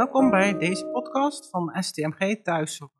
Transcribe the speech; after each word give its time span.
Welkom 0.00 0.30
bij 0.30 0.58
deze 0.58 0.86
podcast 0.86 1.50
van 1.50 1.82
STMG 1.82 2.42
Thuiszorg. 2.42 2.90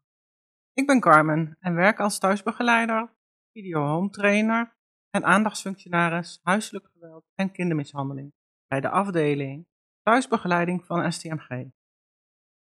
Ik 0.72 0.86
ben 0.86 1.00
Carmen 1.00 1.56
en 1.60 1.74
werk 1.74 2.00
als 2.00 2.18
thuisbegeleider, 2.18 3.14
video 3.52 3.86
home 3.86 4.10
trainer 4.10 4.76
en 5.10 5.24
aandachtsfunctionaris 5.24 6.40
huiselijk 6.42 6.88
geweld 6.92 7.24
en 7.34 7.52
kindermishandeling 7.52 8.32
bij 8.66 8.80
de 8.80 8.88
afdeling 8.88 9.66
thuisbegeleiding 10.02 10.84
van 10.84 11.12
STMG. 11.12 11.70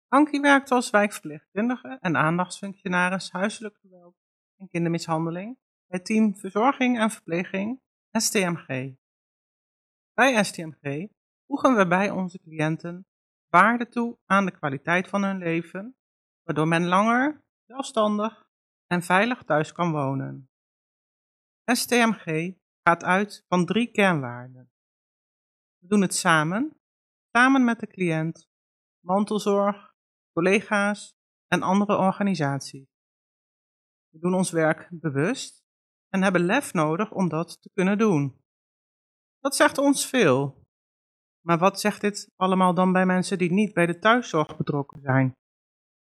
Ankie 0.09 0.41
werkt 0.41 0.71
als 0.71 0.91
wijkverpleegkundige 0.91 1.99
en 2.01 2.17
aandachtsfunctionaris 2.17 3.31
huiselijk 3.31 3.77
geweld 3.81 4.17
en 4.57 4.69
kindermishandeling 4.69 5.59
bij 5.87 6.01
team 6.01 6.37
verzorging 6.37 6.99
en 6.99 7.11
verpleging 7.11 7.81
STMG. 8.11 8.95
Bij 10.15 10.45
STMG 10.45 11.09
voegen 11.47 11.77
we 11.77 11.87
bij 11.87 12.11
onze 12.11 12.39
cliënten 12.39 13.07
waarde 13.53 13.89
toe 13.89 14.19
aan 14.27 14.45
de 14.45 14.51
kwaliteit 14.51 15.09
van 15.09 15.23
hun 15.23 15.39
leven, 15.39 15.97
waardoor 16.43 16.69
men 16.69 16.87
langer, 16.87 17.45
zelfstandig 17.67 18.49
en 18.87 19.03
veilig 19.03 19.43
thuis 19.43 19.73
kan 19.73 19.93
wonen. 19.93 20.51
STMG 21.65 22.55
gaat 22.83 23.05
uit 23.05 23.45
van 23.49 23.67
drie 23.67 23.91
kernwaarden. 23.91 24.73
We 25.79 25.87
doen 25.87 26.01
het 26.01 26.15
samen, 26.15 26.81
samen 27.33 27.65
met 27.65 27.81
de 27.81 27.87
cliënt, 27.87 28.49
mantelzorg, 29.01 29.95
collega's 30.33 31.15
en 31.47 31.63
andere 31.63 31.97
organisaties. 31.97 32.89
We 34.09 34.19
doen 34.19 34.35
ons 34.35 34.51
werk 34.51 34.89
bewust 34.91 35.65
en 36.09 36.23
hebben 36.23 36.45
lef 36.45 36.73
nodig 36.73 37.11
om 37.11 37.29
dat 37.29 37.63
te 37.63 37.71
kunnen 37.73 37.99
doen. 37.99 38.41
Dat 39.41 39.57
zegt 39.57 39.79
ons 39.79 40.07
veel, 40.07 40.62
maar 41.43 41.59
wat 41.59 41.81
zegt 41.81 42.01
dit 42.01 42.33
allemaal 42.37 42.75
dan 42.75 42.93
bij 42.93 43.07
mensen 43.07 43.39
die 43.39 43.53
niet 43.53 43.75
bij 43.75 43.87
de 43.87 43.99
thuiszorg 43.99 44.57
betrokken 44.57 45.01
zijn? 45.01 45.37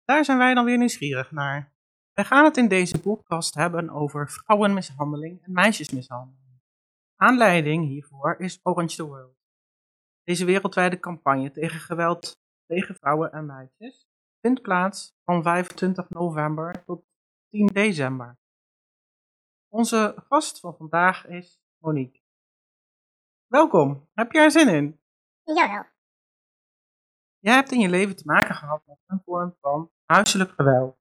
Daar 0.05 0.25
zijn 0.25 0.39
wij 0.39 0.55
dan 0.55 0.65
weer 0.65 0.79
nieuwsgierig 0.79 1.31
naar. 1.31 1.73
Wij 2.13 2.25
gaan 2.25 2.45
het 2.45 2.57
in 2.57 2.69
deze 2.69 3.01
podcast 3.01 3.55
hebben 3.55 3.91
over 3.91 4.31
vrouwenmishandeling 4.31 5.43
en 5.43 5.53
meisjesmishandeling. 5.53 6.61
Aanleiding 7.17 7.87
hiervoor 7.87 8.37
is 8.39 8.61
Orange 8.63 8.97
the 8.97 9.07
World. 9.07 9.37
Deze 10.23 10.45
wereldwijde 10.45 11.01
campagne 11.01 11.51
tegen 11.51 11.81
geweld 11.81 12.39
tegen 12.67 12.95
vrouwen 12.95 13.33
en 13.33 13.47
meisjes 13.47 14.09
vindt 14.41 14.63
plaats 14.63 15.15
van 15.25 15.43
25 15.43 16.09
november 16.09 16.85
tot 16.85 17.05
10 17.51 17.67
december. 17.67 18.39
Onze 19.69 20.15
gast 20.29 20.61
van 20.61 20.77
vandaag 20.77 21.27
is 21.27 21.61
Monique. 21.79 22.21
Welkom, 23.47 24.09
heb 24.15 24.33
je 24.33 24.39
er 24.39 24.51
zin 24.51 24.69
in? 24.69 25.00
Jawel. 25.55 25.85
Jij 27.39 27.55
hebt 27.55 27.73
in 27.73 27.81
je 27.81 27.89
leven 27.89 28.17
te 28.17 28.25
maken 28.25 28.55
gehad 28.55 28.87
met 28.87 28.99
een 29.07 29.23
vorm 29.25 29.57
van 29.61 29.91
huiselijk 30.05 30.51
geweld. 30.51 30.99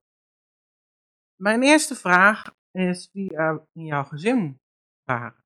Mijn 1.35 1.63
eerste 1.63 1.95
vraag 1.95 2.55
is 2.71 3.09
wie 3.11 3.35
er 3.35 3.67
in 3.73 3.85
jouw 3.85 4.03
gezin 4.03 4.61
waren. 5.03 5.43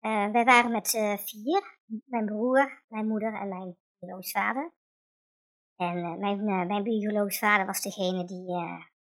Uh, 0.00 0.30
wij 0.30 0.44
waren 0.44 0.70
met 0.70 0.94
uh, 0.94 1.16
vier. 1.16 1.78
Mijn 2.04 2.26
broer, 2.26 2.82
mijn 2.88 3.06
moeder 3.06 3.34
en 3.34 3.48
mijn 3.48 3.76
biologisch 3.98 4.30
vader. 4.30 4.72
En 5.76 5.96
uh, 5.96 6.14
mijn, 6.16 6.44
mijn 6.66 6.82
biologisch 6.82 7.38
vader 7.38 7.66
was 7.66 7.80
degene 7.80 8.24
die 8.24 8.46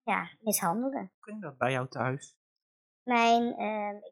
ja, 0.02 0.30
mishandelde. 0.40 0.98
Hoe 0.98 1.08
ging 1.20 1.42
dat 1.42 1.58
bij 1.58 1.72
jou 1.72 1.88
thuis? 1.88 2.36
Mijn, 3.02 3.58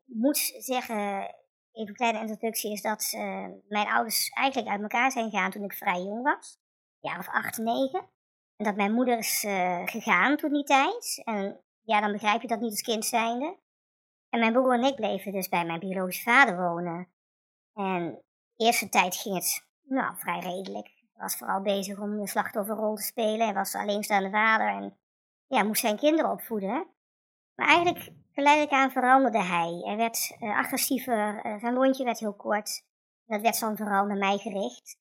ik 0.07 0.15
moet 0.17 0.37
zeggen, 0.59 1.35
even 1.77 1.89
een 1.89 1.95
kleine 1.95 2.21
introductie, 2.21 2.73
is 2.73 2.83
dat 2.83 3.13
uh, 3.17 3.47
mijn 3.69 3.87
ouders 3.87 4.29
eigenlijk 4.29 4.69
uit 4.69 4.83
elkaar 4.83 5.11
zijn 5.11 5.31
gegaan 5.31 5.51
toen 5.51 5.65
ik 5.65 5.73
vrij 5.73 6.03
jong 6.03 6.23
was. 6.23 6.59
Een 7.01 7.11
jaar 7.11 7.19
of 7.19 7.29
acht, 7.29 7.59
negen. 7.59 8.09
En 8.57 8.65
dat 8.65 8.77
mijn 8.77 8.93
moeder 8.93 9.19
is 9.19 9.45
uh, 9.45 9.83
gegaan 9.85 10.37
toen 10.37 10.53
die 10.53 10.65
tijd. 10.65 11.23
En 11.25 11.61
ja, 11.83 12.01
dan 12.01 12.13
begrijp 12.13 12.43
je 12.43 12.49
dat 12.49 12.61
niet 12.61 12.71
als 12.71 12.83
kind 12.83 13.05
zijnde. 13.05 13.59
En 14.29 14.41
mijn 14.41 14.53
broer 14.53 14.75
en 14.75 14.85
ik 14.85 14.95
bleven 14.95 15.33
dus 15.33 15.49
bij 15.49 15.65
mijn 15.65 15.81
biologische 15.81 16.23
vader 16.23 16.57
wonen. 16.57 17.09
En 17.75 18.23
de 18.55 18.65
eerste 18.65 18.89
tijd 18.89 19.17
ging 19.17 19.35
het 19.35 19.67
nou, 19.83 20.17
vrij 20.17 20.41
redelijk. 20.41 20.87
Hij 20.87 21.23
was 21.23 21.37
vooral 21.37 21.63
bezig 21.63 21.99
om 21.99 22.21
de 22.21 22.29
slachtofferrol 22.29 22.95
te 22.95 23.03
spelen. 23.03 23.45
Hij 23.45 23.55
was 23.55 23.75
alleenstaande 23.75 24.31
vader 24.31 24.69
en 24.69 24.99
ja, 25.47 25.63
moest 25.63 25.81
zijn 25.81 25.97
kinderen 25.97 26.31
opvoeden. 26.31 26.87
Maar 27.57 27.69
eigenlijk 27.69 28.13
Geleidelijk 28.37 28.73
aan 28.73 28.91
veranderde 28.91 29.43
hij. 29.43 29.81
Hij 29.85 29.97
werd 29.97 30.37
uh, 30.41 30.59
agressiever, 30.59 31.47
uh, 31.47 31.59
zijn 31.59 31.75
lontje 31.75 32.05
werd 32.05 32.19
heel 32.19 32.35
kort. 32.35 32.85
Dat 33.27 33.41
werd 33.41 33.61
dan 33.61 33.77
vooral 33.77 34.07
naar 34.07 34.17
mij 34.17 34.39
gericht. 34.39 34.99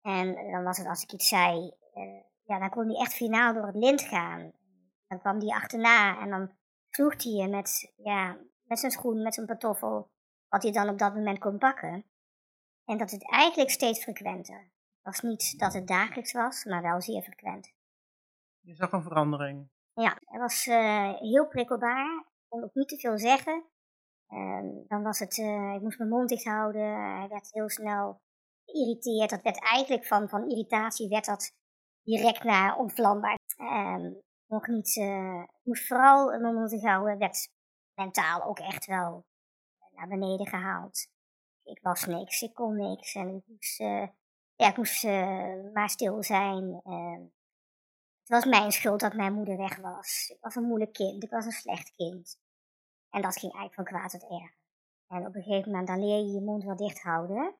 En 0.00 0.26
uh, 0.26 0.52
dan 0.52 0.64
was 0.64 0.78
het 0.78 0.86
als 0.86 1.02
ik 1.02 1.12
iets 1.12 1.28
zei, 1.28 1.72
ja, 2.44 2.58
dan 2.58 2.70
kon 2.70 2.86
hij 2.86 3.00
echt 3.00 3.12
finaal 3.12 3.54
door 3.54 3.66
het 3.66 3.74
lint 3.74 4.02
gaan. 4.02 4.52
Dan 5.06 5.20
kwam 5.20 5.38
hij 5.38 5.48
achterna 5.48 6.20
en 6.20 6.30
dan 6.30 6.52
sloeg 6.90 7.22
hij 7.22 7.32
je 7.32 7.48
met, 7.48 7.92
ja, 7.96 8.38
met 8.62 8.78
zijn 8.78 8.92
schoen, 8.92 9.22
met 9.22 9.34
zijn 9.34 9.46
pantoffel, 9.46 10.10
wat 10.48 10.62
hij 10.62 10.72
dan 10.72 10.88
op 10.88 10.98
dat 10.98 11.14
moment 11.14 11.38
kon 11.38 11.58
pakken. 11.58 12.04
En 12.84 12.98
dat 12.98 13.10
het 13.10 13.30
eigenlijk 13.30 13.70
steeds 13.70 14.02
frequenter. 14.02 14.70
Was 15.02 15.20
niet 15.20 15.58
dat 15.58 15.72
het 15.72 15.86
dagelijks 15.86 16.32
was, 16.32 16.64
maar 16.64 16.82
wel 16.82 17.00
zeer 17.00 17.22
frequent. 17.22 17.72
Je 18.60 18.74
zag 18.74 18.92
een 18.92 19.02
verandering. 19.02 19.68
Ja, 19.94 20.18
hij 20.24 20.38
was 20.40 20.64
heel 21.20 21.48
prikkelbaar 21.48 22.30
kon 22.50 22.64
ook 22.64 22.74
niet 22.74 22.88
te 22.88 22.98
veel 22.98 23.18
zeggen. 23.18 23.64
Um, 24.28 24.84
dan 24.88 25.02
was 25.02 25.18
het, 25.18 25.36
uh, 25.36 25.74
ik 25.74 25.80
moest 25.80 25.98
mijn 25.98 26.10
mond 26.10 26.28
dicht 26.28 26.44
houden. 26.44 27.16
Hij 27.18 27.28
werd 27.28 27.52
heel 27.52 27.70
snel 27.70 28.20
geïrriteerd. 28.64 29.30
Dat 29.30 29.42
werd 29.42 29.60
eigenlijk 29.60 30.06
van, 30.06 30.28
van 30.28 30.48
irritatie 30.48 31.08
werd 31.08 31.24
dat 31.24 31.52
direct 32.02 32.44
naar 32.44 32.76
ontvlambaar. 32.76 33.38
Um, 33.58 34.20
nog 34.46 34.66
niet, 34.66 34.96
uh, 34.96 35.42
ik 35.42 35.60
moest 35.62 35.86
vooral 35.86 36.40
mijn 36.40 36.54
mond 36.54 36.70
dicht 36.70 36.84
houden. 36.84 37.18
Werd 37.18 37.48
mentaal 37.94 38.42
ook 38.42 38.58
echt 38.58 38.86
wel 38.86 39.24
naar 39.90 40.08
beneden 40.08 40.46
gehaald. 40.46 41.06
Ik 41.62 41.78
was 41.82 42.06
niks, 42.06 42.40
ik 42.40 42.54
kon 42.54 42.76
niks. 42.76 43.14
En 43.14 43.28
ik 43.28 43.42
moest, 43.46 43.78
ja, 44.56 44.68
ik 44.68 44.76
moest 44.76 45.04
maar 45.72 45.90
stil 45.90 46.22
zijn. 46.22 46.80
Ehm, 46.84 47.22
het 48.30 48.44
was 48.44 48.60
mijn 48.60 48.72
schuld 48.72 49.00
dat 49.00 49.14
mijn 49.14 49.32
moeder 49.32 49.56
weg 49.56 49.76
was. 49.76 50.32
Ik 50.34 50.40
was 50.40 50.54
een 50.54 50.62
moeilijk 50.62 50.92
kind, 50.92 51.22
ik 51.22 51.30
was 51.30 51.44
een 51.44 51.52
slecht 51.52 51.92
kind. 51.94 52.38
En 53.10 53.22
dat 53.22 53.38
ging 53.38 53.52
eigenlijk 53.52 53.74
van 53.74 53.84
kwaad 53.84 54.10
tot 54.10 54.30
erg. 54.30 54.52
En 55.06 55.26
op 55.26 55.34
een 55.34 55.42
gegeven 55.42 55.70
moment 55.70 55.88
dan 55.88 55.98
leer 55.98 56.18
je 56.18 56.32
je 56.32 56.40
mond 56.40 56.64
wel 56.64 56.76
dicht 56.76 57.02
houden. 57.02 57.54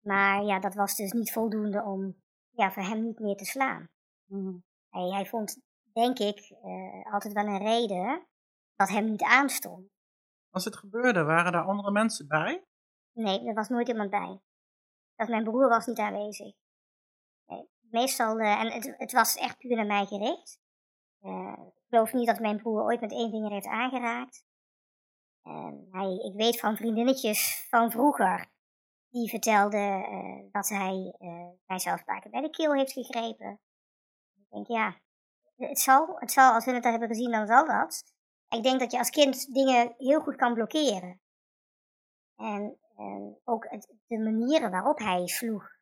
Maar 0.00 0.42
ja, 0.42 0.60
dat 0.60 0.74
was 0.74 0.96
dus 0.96 1.12
niet 1.12 1.32
voldoende 1.32 1.82
om 1.82 2.22
ja, 2.50 2.72
voor 2.72 2.82
hem 2.82 3.02
niet 3.02 3.18
meer 3.18 3.36
te 3.36 3.44
slaan. 3.44 3.88
Mhm. 4.24 4.56
Hij, 4.88 5.08
hij, 5.08 5.26
vond, 5.26 5.60
denk 5.92 6.18
ik, 6.18 6.50
uh, 6.64 7.12
altijd 7.12 7.32
wel 7.32 7.46
een 7.46 7.62
reden 7.62 8.26
dat 8.76 8.88
hem 8.88 9.04
niet 9.04 9.22
aanstond. 9.22 9.88
Als 10.50 10.64
het 10.64 10.76
gebeurde, 10.76 11.22
waren 11.22 11.52
er 11.52 11.64
andere 11.64 11.90
mensen 11.90 12.28
bij? 12.28 12.64
Nee, 13.12 13.46
er 13.48 13.54
was 13.54 13.68
nooit 13.68 13.88
iemand 13.88 14.10
bij. 14.10 14.40
Dat 15.14 15.28
mijn 15.28 15.44
broer 15.44 15.68
was 15.68 15.86
niet 15.86 15.98
aanwezig 15.98 16.54
meestal, 17.92 18.40
uh, 18.40 18.60
en 18.60 18.72
het, 18.72 18.94
het, 18.96 19.12
was 19.12 19.36
echt 19.36 19.58
puur 19.58 19.76
naar 19.76 19.86
mij 19.86 20.06
gericht. 20.06 20.58
Uh, 21.22 21.52
ik 21.66 21.82
geloof 21.88 22.12
niet 22.12 22.26
dat 22.26 22.40
mijn 22.40 22.56
broer 22.56 22.82
ooit 22.82 23.00
met 23.00 23.12
één 23.12 23.30
vinger 23.30 23.50
heeft 23.50 23.66
aangeraakt. 23.66 24.44
hij, 25.90 26.16
ik 26.16 26.34
weet 26.34 26.60
van 26.60 26.76
vriendinnetjes 26.76 27.66
van 27.68 27.90
vroeger, 27.90 28.50
die 29.08 29.28
vertelden 29.28 30.12
uh, 30.12 30.52
dat 30.52 30.68
hij 30.68 31.14
mijzelf 31.66 32.04
paar 32.04 32.26
bij 32.30 32.40
de 32.40 32.50
keel 32.50 32.74
heeft 32.74 32.92
gegrepen. 32.92 33.60
Ik 34.34 34.46
denk, 34.50 34.66
ja, 34.66 35.00
het 35.56 35.78
zal, 35.78 36.16
het 36.18 36.32
zal, 36.32 36.52
als 36.52 36.64
we 36.64 36.72
het 36.72 36.84
hebben 36.84 37.08
gezien, 37.08 37.30
dan 37.30 37.46
zal 37.46 37.66
dat. 37.66 38.02
Ik 38.48 38.62
denk 38.62 38.80
dat 38.80 38.92
je 38.92 38.98
als 38.98 39.10
kind 39.10 39.54
dingen 39.54 39.94
heel 39.96 40.20
goed 40.20 40.36
kan 40.36 40.54
blokkeren. 40.54 41.20
En, 42.36 42.78
en 42.96 43.40
ook 43.44 43.68
de 44.06 44.18
manieren 44.18 44.70
waarop 44.70 44.98
hij 44.98 45.26
sloeg. 45.26 45.79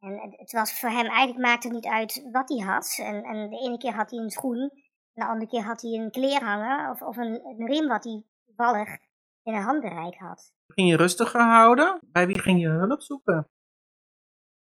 En 0.00 0.34
het 0.36 0.52
was 0.52 0.80
voor 0.80 0.88
hem 0.88 1.06
eigenlijk 1.06 1.46
maakte 1.46 1.66
het 1.66 1.76
niet 1.76 1.86
uit 1.86 2.28
wat 2.32 2.48
hij 2.48 2.58
had. 2.58 2.98
En, 3.02 3.22
en 3.24 3.50
de 3.50 3.56
ene 3.56 3.78
keer 3.78 3.94
had 3.94 4.10
hij 4.10 4.18
een 4.18 4.30
schoen, 4.30 4.60
en 4.60 4.70
de 5.12 5.26
andere 5.26 5.50
keer 5.50 5.62
had 5.62 5.80
hij 5.80 5.90
een 5.90 6.10
kleerhanger 6.10 6.90
of, 6.90 7.02
of 7.02 7.16
een, 7.16 7.44
een 7.44 7.66
riem 7.66 7.88
wat 7.88 8.04
hij 8.04 8.24
toevallig 8.44 8.98
in 9.42 9.54
een 9.54 9.62
handbereik 9.62 10.18
had. 10.18 10.52
Ging 10.66 10.88
je 10.88 10.96
rustiger 10.96 11.40
houden? 11.40 12.00
Bij 12.02 12.26
wie 12.26 12.38
ging 12.38 12.60
je 12.60 12.68
hulp 12.68 13.02
zoeken? 13.02 13.48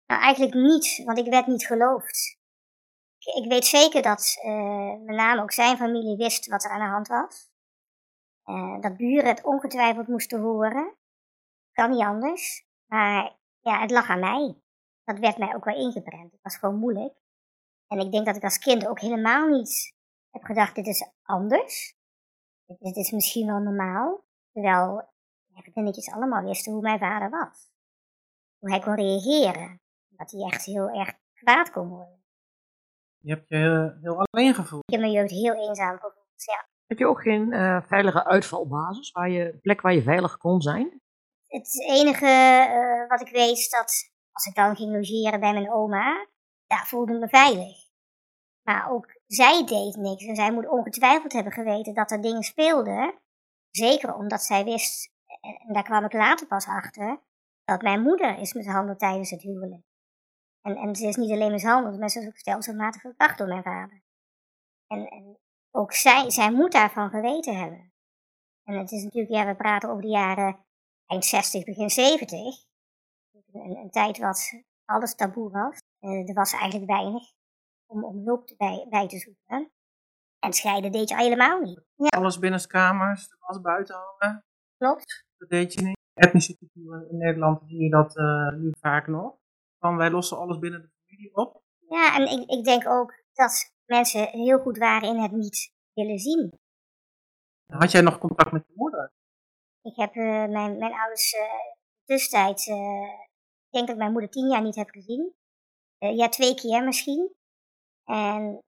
Nou, 0.07 0.23
eigenlijk 0.23 0.55
niet, 0.55 1.03
want 1.05 1.19
ik 1.19 1.31
werd 1.31 1.47
niet 1.47 1.67
geloofd. 1.67 2.39
Ik, 3.19 3.49
weet 3.49 3.65
zeker 3.65 4.03
dat 4.03 4.41
uh, 4.45 4.95
met 5.05 5.17
name 5.17 5.43
ook 5.43 5.53
zijn 5.53 5.77
familie 5.77 6.17
wist 6.17 6.47
wat 6.47 6.65
er 6.65 6.71
aan 6.71 6.81
de 6.81 6.93
hand 6.93 7.09
was. 7.09 7.51
Uh, 8.45 8.81
dat 8.81 8.97
buren 8.97 9.29
het 9.29 9.45
ongetwijfeld 9.45 10.09
moesten 10.09 10.41
horen. 10.41 10.97
Kan 11.73 11.91
niet 11.91 12.05
anders. 12.05 12.67
Maar 12.87 13.37
ja, 13.61 13.81
het 13.81 13.91
lag 13.91 14.09
aan 14.09 14.21
mij 14.21 14.61
dat 15.11 15.19
werd 15.19 15.39
mij 15.39 15.55
ook 15.55 15.65
wel 15.65 15.77
ingeprent. 15.77 16.33
Het 16.33 16.43
was 16.43 16.57
gewoon 16.57 16.79
moeilijk. 16.79 17.15
En 17.87 17.99
ik 17.99 18.13
denk 18.13 18.27
dat 18.27 18.37
ik 18.37 18.43
als 18.43 18.59
kind 18.59 18.87
ook 18.87 19.01
helemaal 19.01 19.49
niet 19.49 19.95
heb 20.31 20.43
gedacht, 20.43 20.75
dit 20.75 20.87
is 20.87 21.11
anders. 21.23 21.95
Dit 22.67 22.97
is 22.97 23.11
misschien 23.11 23.47
wel 23.47 23.59
normaal. 23.59 24.25
Terwijl 24.53 25.09
vriendinnetjes 25.55 26.11
allemaal 26.11 26.43
wisten 26.43 26.73
hoe 26.73 26.83
mijn 26.83 26.99
vader 26.99 27.31
was. 27.31 27.71
Hoe 28.59 28.71
hij 28.71 28.81
kon 28.81 28.95
reageren. 28.95 29.81
Dat 30.09 30.31
hij 30.31 30.43
echt 30.43 30.65
heel 30.65 30.89
erg 30.89 31.13
kwaad 31.35 31.71
kon 31.71 31.89
worden. 31.89 32.23
Je 33.19 33.35
hebt 33.35 33.49
je 33.49 33.99
heel, 34.01 34.27
alleen 34.31 34.55
gevoeld. 34.55 34.83
Ik 34.87 34.93
heb 34.93 35.01
mijn 35.01 35.13
jeugd 35.13 35.31
heel 35.31 35.69
eenzaam 35.69 35.95
gevoeld, 35.95 36.45
ja. 36.45 36.69
Heb 36.87 36.99
je 36.99 37.07
ook 37.07 37.23
geen 37.23 37.53
eh, 37.53 37.83
veilige 37.83 38.25
uitvalbasis, 38.25 39.11
waar 39.11 39.31
je, 39.31 39.59
plek 39.63 39.81
waar 39.81 39.95
je 39.95 40.03
veilig 40.03 40.37
kon 40.37 40.61
zijn? 40.61 41.01
Het 41.47 41.85
enige 41.89 42.27
eh, 42.27 43.09
wat 43.09 43.21
ik 43.21 43.29
weet 43.29 43.57
is 43.57 43.71
dat 43.71 44.10
als 44.33 44.45
ik 44.45 44.55
dan 44.55 44.77
ging 44.77 44.93
logeren 44.93 45.41
bij 45.41 45.53
mijn 45.53 45.73
oma, 45.73 46.27
ja, 46.67 46.85
voelde 46.85 47.15
ik 47.15 47.21
me 47.21 47.29
veilig. 47.29 47.89
Maar 48.63 48.91
ook 48.91 49.21
zij 49.27 49.65
deed 49.65 49.97
niks 49.97 50.25
en 50.25 50.37
zij 50.37 50.53
moet 50.53 50.69
ongetwijfeld 50.69 51.33
hebben 51.33 51.53
geweten 51.53 51.95
dat 51.95 52.11
er 52.11 52.21
dingen 52.21 52.43
speelden. 52.43 53.15
Zeker 53.71 54.15
omdat 54.15 54.43
zij 54.43 54.65
wist, 54.65 55.13
en 55.41 55.73
daar 55.73 55.83
kwam 55.83 56.05
ik 56.05 56.13
later 56.13 56.47
pas 56.47 56.67
achter, 56.67 57.21
dat 57.65 57.83
mijn 57.83 58.03
moeder 58.03 58.39
is 58.39 58.53
mishandeld 58.53 58.99
tijdens 58.99 59.31
het 59.31 59.43
huwelijk. 59.43 59.83
En, 60.63 60.77
en 60.77 60.97
ze 60.97 61.07
is 61.07 61.17
niet 61.17 61.31
alleen 61.31 61.53
mishandeld, 61.53 61.99
maar 61.99 62.09
ze 62.09 62.21
is 62.21 62.27
ook 62.27 62.37
stelselmatig 62.37 63.01
verkracht 63.01 63.39
door 63.39 63.49
mijn 63.49 63.63
vader. 63.63 64.03
En, 64.87 65.09
en 65.09 65.39
ook 65.71 65.93
zij, 65.93 66.31
zij 66.31 66.53
moet 66.53 66.73
daarvan 66.73 67.11
geweten 67.11 67.57
hebben. 67.57 67.93
En 68.65 68.79
het 68.79 68.91
is 68.91 69.03
natuurlijk, 69.03 69.33
ja, 69.33 69.47
we 69.47 69.55
praten 69.55 69.89
over 69.89 70.03
de 70.03 70.09
jaren 70.09 70.65
eind 71.07 71.25
60, 71.25 71.65
begin 71.65 71.91
70. 71.91 72.70
Een, 73.53 73.77
een 73.77 73.91
tijd 73.91 74.19
wat 74.19 74.63
alles 74.85 75.15
taboe 75.15 75.51
was. 75.51 75.79
Uh, 76.01 76.29
er 76.29 76.35
was 76.35 76.53
eigenlijk 76.53 76.91
weinig 76.91 77.23
om, 77.87 78.05
om 78.05 78.25
hulp 78.25 78.55
bij, 78.57 78.87
bij 78.91 79.09
te 79.09 79.19
zoeken. 79.19 79.71
En 80.39 80.53
scheiden 80.53 80.93
deed 80.93 81.09
je 81.09 81.17
helemaal 81.17 81.61
niet. 81.61 81.83
Ja. 81.95 82.09
Alles 82.09 82.39
binnenskamers, 82.39 83.29
de 83.29 83.37
was 83.39 83.61
buiten 83.61 83.97
hangen. 83.97 84.45
Klopt. 84.77 85.27
Dat 85.37 85.49
deed 85.49 85.73
je 85.73 85.83
niet. 85.83 85.99
Etnische 86.15 86.57
cultuur 86.57 87.07
in 87.11 87.19
Nederland 87.19 87.63
zie 87.67 87.83
je 87.83 87.91
dat 87.91 88.17
uh, 88.17 88.53
nu 88.53 88.73
vaak 88.81 89.07
nog. 89.07 89.39
Van 89.79 89.97
wij 89.97 90.11
lossen 90.11 90.39
alles 90.39 90.59
binnen 90.59 90.83
de 90.83 90.91
familie 91.07 91.35
op. 91.35 91.63
Ja, 91.89 92.17
en 92.17 92.23
ik, 92.23 92.51
ik 92.51 92.65
denk 92.65 92.89
ook 92.89 93.23
dat 93.33 93.75
mensen 93.85 94.29
heel 94.29 94.59
goed 94.59 94.79
waren 94.79 95.09
in 95.09 95.23
het 95.23 95.33
niet 95.33 95.73
willen 95.93 96.19
zien. 96.19 96.59
Had 97.67 97.91
jij 97.91 98.01
nog 98.01 98.19
contact 98.19 98.53
met 98.53 98.65
je 98.67 98.73
moeder? 98.77 99.13
Ik 99.83 99.97
heb 99.97 100.15
uh, 100.15 100.25
mijn, 100.25 100.79
mijn 100.79 100.93
ouders 100.93 101.33
uh, 101.33 101.41
tussentijd, 102.05 102.67
ik 103.71 103.77
denk 103.77 103.89
dat 103.89 103.97
mijn 103.97 104.13
moeder 104.13 104.31
tien 104.31 104.49
jaar 104.49 104.63
niet 104.63 104.77
heb 104.77 104.91
gezien. 104.91 105.35
ja, 105.99 106.29
twee 106.29 106.55
keer 106.55 106.85
misschien. 106.85 107.35
En 108.05 108.63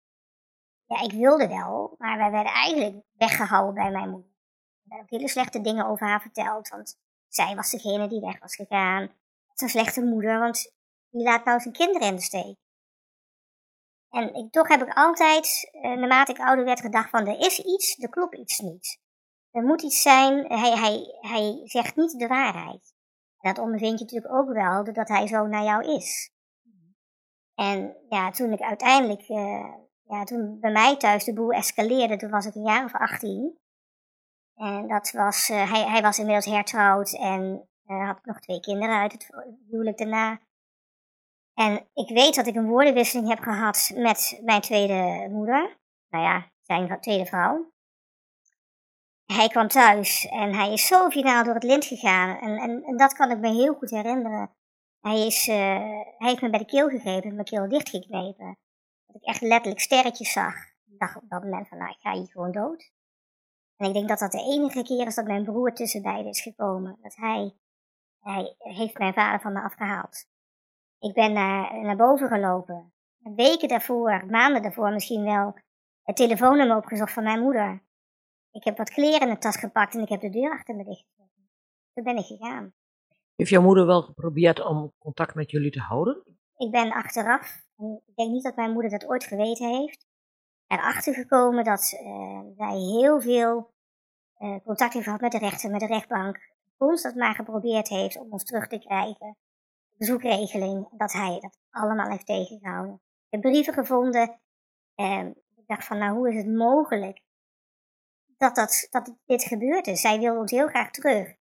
ja, 0.84 1.00
ik 1.02 1.12
wilde 1.12 1.49
wel, 1.49 1.94
maar 1.99 2.19
wij 2.19 2.31
werden 2.31 2.52
eigenlijk 2.52 3.04
weggehouden 3.12 3.75
bij 3.75 3.90
mijn 3.90 4.10
moeder. 4.10 4.31
Er 4.31 4.88
werden 4.88 5.04
ook 5.04 5.19
hele 5.19 5.28
slechte 5.28 5.60
dingen 5.60 5.87
over 5.87 6.06
haar 6.06 6.20
verteld, 6.20 6.69
want 6.69 6.96
zij 7.28 7.54
was 7.54 7.70
degene 7.70 8.08
die 8.08 8.20
weg 8.20 8.38
was 8.38 8.54
gegaan. 8.54 9.02
Het 9.02 9.54
is 9.54 9.60
een 9.60 9.69
slechte 9.69 10.04
moeder, 10.04 10.38
want 10.38 10.72
die 11.10 11.22
laat 11.22 11.44
nou 11.44 11.60
zijn 11.60 11.75
kinderen 11.75 12.08
in 12.08 12.16
de 12.16 12.22
steek. 12.22 12.56
En 14.10 14.50
toch 14.50 14.69
heb 14.69 14.82
ik 14.82 14.94
altijd, 14.94 15.70
uh, 15.72 15.82
naarmate 15.82 16.32
ik 16.32 16.38
ouder 16.38 16.64
werd, 16.64 16.81
gedacht 16.81 17.10
van 17.10 17.26
er 17.26 17.38
is 17.38 17.58
iets, 17.58 17.98
er 17.98 18.08
klopt 18.08 18.37
iets 18.37 18.58
niet. 18.58 19.00
Er 19.50 19.62
moet 19.62 19.82
iets 19.82 20.02
zijn, 20.02 20.46
hij, 20.46 20.78
hij, 20.78 21.19
hij 21.20 21.60
zegt 21.64 21.96
niet 21.96 22.19
de 22.19 22.26
waarheid. 22.26 22.92
En 23.43 23.55
dat 23.55 23.65
ondervind 23.65 23.99
je 23.99 24.05
natuurlijk 24.05 24.35
ook 24.35 24.53
wel, 24.53 24.85
doordat 24.85 25.09
hij 25.09 25.27
zo 25.27 25.47
naar 25.47 25.65
jou 25.65 25.94
is. 25.94 26.31
En 27.55 27.97
ja, 28.09 28.31
toen 28.31 28.53
ik 28.53 28.61
uiteindelijk, 28.61 29.29
uh, 29.29 29.75
ja, 30.03 30.25
toen 30.25 30.61
bij 30.61 30.73
mij 30.73 30.97
thuis 30.97 31.25
de 31.25 31.33
boel 31.33 31.50
escaleerde, 31.50 32.17
toen 32.17 32.31
was 32.31 32.47
ik 32.47 32.55
een 32.55 32.65
jaar 32.65 32.85
of 32.85 32.94
18. 32.94 33.59
En 34.55 34.89
dat 34.89 35.11
was, 35.11 35.49
uh, 35.49 35.73
hij, 35.73 35.85
hij 35.85 36.03
was 36.03 36.19
inmiddels 36.19 36.47
hertrouwd 36.47 37.12
en 37.12 37.69
had 37.85 38.25
nog 38.25 38.41
twee 38.41 38.61
kinderen 38.61 38.97
uit 38.97 39.12
het 39.12 39.29
huwelijk 39.71 39.99
daarna. 39.99 40.41
En 41.55 41.89
ik 41.94 42.09
weet 42.09 42.35
dat 42.35 42.47
ik 42.47 42.55
een 42.55 42.69
woordenwisseling 42.69 43.29
heb 43.29 43.39
gehad 43.39 43.93
met 43.94 44.41
mijn 44.44 44.61
tweede 44.61 45.29
moeder. 45.31 45.79
Nou 46.09 46.25
ja, 46.25 46.50
zijn 46.61 47.00
tweede 47.00 47.27
vrouw. 47.27 47.71
Hij 49.26 49.48
kwam 49.48 49.69
thuis 49.69 50.26
en 50.26 50.54
hij 50.54 50.72
is 50.72 50.86
zo 50.86 51.10
finaal 51.10 51.44
door 51.44 51.54
het 51.54 51.62
lint 51.62 51.84
gegaan. 51.84 52.38
En, 52.38 52.82
en, 52.84 52.96
dat 52.96 53.12
kan 53.12 53.30
ik 53.30 53.38
me 53.38 53.48
heel 53.48 53.74
goed 53.74 53.90
herinneren. 53.90 54.50
Hij, 55.00 55.26
is, 55.26 55.48
uh, 55.48 55.54
hij 56.19 56.28
heeft 56.28 56.42
me 56.42 56.50
bij 56.50 56.58
de 56.58 56.64
keel 56.64 56.88
gegrepen, 56.88 57.34
mijn 57.34 57.46
keel 57.46 57.69
dichtgeknepen. 57.69 58.58
Dat 59.06 59.16
ik 59.16 59.28
echt 59.28 59.40
letterlijk 59.40 59.80
sterretjes 59.80 60.32
zag. 60.32 60.54
Ik 60.86 60.98
dacht 60.98 61.16
op 61.16 61.28
dat 61.28 61.42
moment 61.42 61.69
van, 61.69 61.78
nou, 61.78 61.90
ik 61.90 62.00
ga 62.00 62.12
hier 62.12 62.30
gewoon 62.30 62.52
dood. 62.52 62.92
En 63.76 63.88
ik 63.88 63.94
denk 63.94 64.08
dat 64.08 64.19
dat 64.19 64.32
de 64.32 64.52
enige 64.52 64.82
keer 64.82 65.06
is 65.06 65.14
dat 65.14 65.26
mijn 65.26 65.44
broer 65.44 65.74
tussen 65.74 66.02
beiden 66.02 66.30
is 66.30 66.40
gekomen. 66.40 66.98
Dat 67.02 67.16
hij, 67.16 67.54
hij 68.20 68.54
heeft 68.58 68.98
mijn 68.98 69.14
vader 69.14 69.40
van 69.40 69.52
me 69.52 69.60
afgehaald. 69.62 70.26
Ik 70.98 71.14
ben 71.14 71.32
naar, 71.32 71.82
naar 71.82 71.96
boven 71.96 72.28
gelopen. 72.28 72.92
Weken 73.19 73.69
daarvoor, 73.69 74.26
maanden 74.26 74.62
daarvoor 74.62 74.92
misschien 74.92 75.24
wel, 75.24 75.54
het 76.02 76.16
telefoonnummer 76.16 76.76
opgezocht 76.76 77.12
van 77.12 77.22
mijn 77.22 77.40
moeder. 77.40 77.82
Ik 78.52 78.64
heb 78.64 78.76
wat 78.76 78.90
kleren 78.90 79.20
in 79.20 79.34
de 79.34 79.38
tas 79.38 79.56
gepakt 79.56 79.94
en 79.94 80.00
ik 80.00 80.08
heb 80.08 80.20
de 80.20 80.31
deur 80.31 80.50
achter 80.50 80.75
me 80.75 80.84
dichtgezet. 80.84 81.31
Toen 81.93 82.04
ben 82.04 82.16
ik 82.16 82.25
gegaan. 82.25 82.72
Heeft 83.37 83.50
jouw 83.50 83.62
moeder 83.62 83.87
wel 83.87 84.02
geprobeerd 84.02 84.64
om 84.64 84.93
contact 84.99 85.34
met 85.34 85.50
jullie 85.50 85.70
te 85.70 85.81
houden? 85.81 86.22
Ik 86.56 86.70
ben 86.70 86.93
achteraf, 86.93 87.62
en 87.76 88.02
ik 88.06 88.16
denk 88.16 88.31
niet 88.31 88.43
dat 88.43 88.56
mijn 88.56 88.72
moeder 88.72 88.90
dat 88.90 89.06
ooit 89.06 89.25
geweten 89.25 89.69
heeft, 89.69 90.06
erachter 90.66 91.14
gekomen 91.14 91.64
dat 91.64 92.00
uh, 92.02 92.40
wij 92.56 92.76
heel 92.76 93.20
veel 93.20 93.70
uh, 94.38 94.56
contact 94.64 94.93
heeft 94.93 95.05
gehad 95.05 95.20
met 95.20 95.32
de 95.32 95.38
rechter, 95.38 95.70
met 95.70 95.81
de 95.81 95.87
rechtbank. 95.87 96.50
Constant 96.76 97.14
maar 97.14 97.34
geprobeerd 97.34 97.88
heeft 97.88 98.19
om 98.19 98.32
ons 98.32 98.44
terug 98.44 98.66
te 98.66 98.78
krijgen 98.78 99.37
bezoekregeling, 100.02 100.88
dat 100.90 101.12
hij 101.12 101.38
dat 101.40 101.58
allemaal 101.70 102.10
heeft 102.10 102.26
tegengehouden. 102.26 102.94
Ik 102.94 103.31
heb 103.31 103.40
brieven 103.40 103.75
gevonden 103.75 104.40
en 104.94 105.28
ik 105.56 105.66
dacht 105.66 105.87
van, 105.87 105.98
nou, 105.98 106.16
hoe 106.16 106.28
is 106.28 106.37
het 106.37 106.55
mogelijk 106.55 107.20
dat, 108.43 108.55
dat, 108.55 108.87
dat 108.91 109.15
dit 109.27 109.43
gebeurd 109.43 109.87
is? 109.87 110.00
Zij 110.00 110.19
wil 110.19 110.37
ons 110.39 110.50
heel 110.50 110.69
graag 110.69 110.91
terug. 110.91 111.35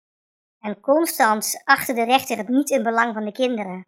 En 0.60 0.80
constant 0.80 1.60
achter 1.64 1.94
de 1.94 2.04
rechter 2.04 2.36
het 2.36 2.48
niet 2.48 2.70
in 2.70 2.82
belang 2.82 3.14
van 3.14 3.24
de 3.24 3.32
kinderen. 3.32 3.86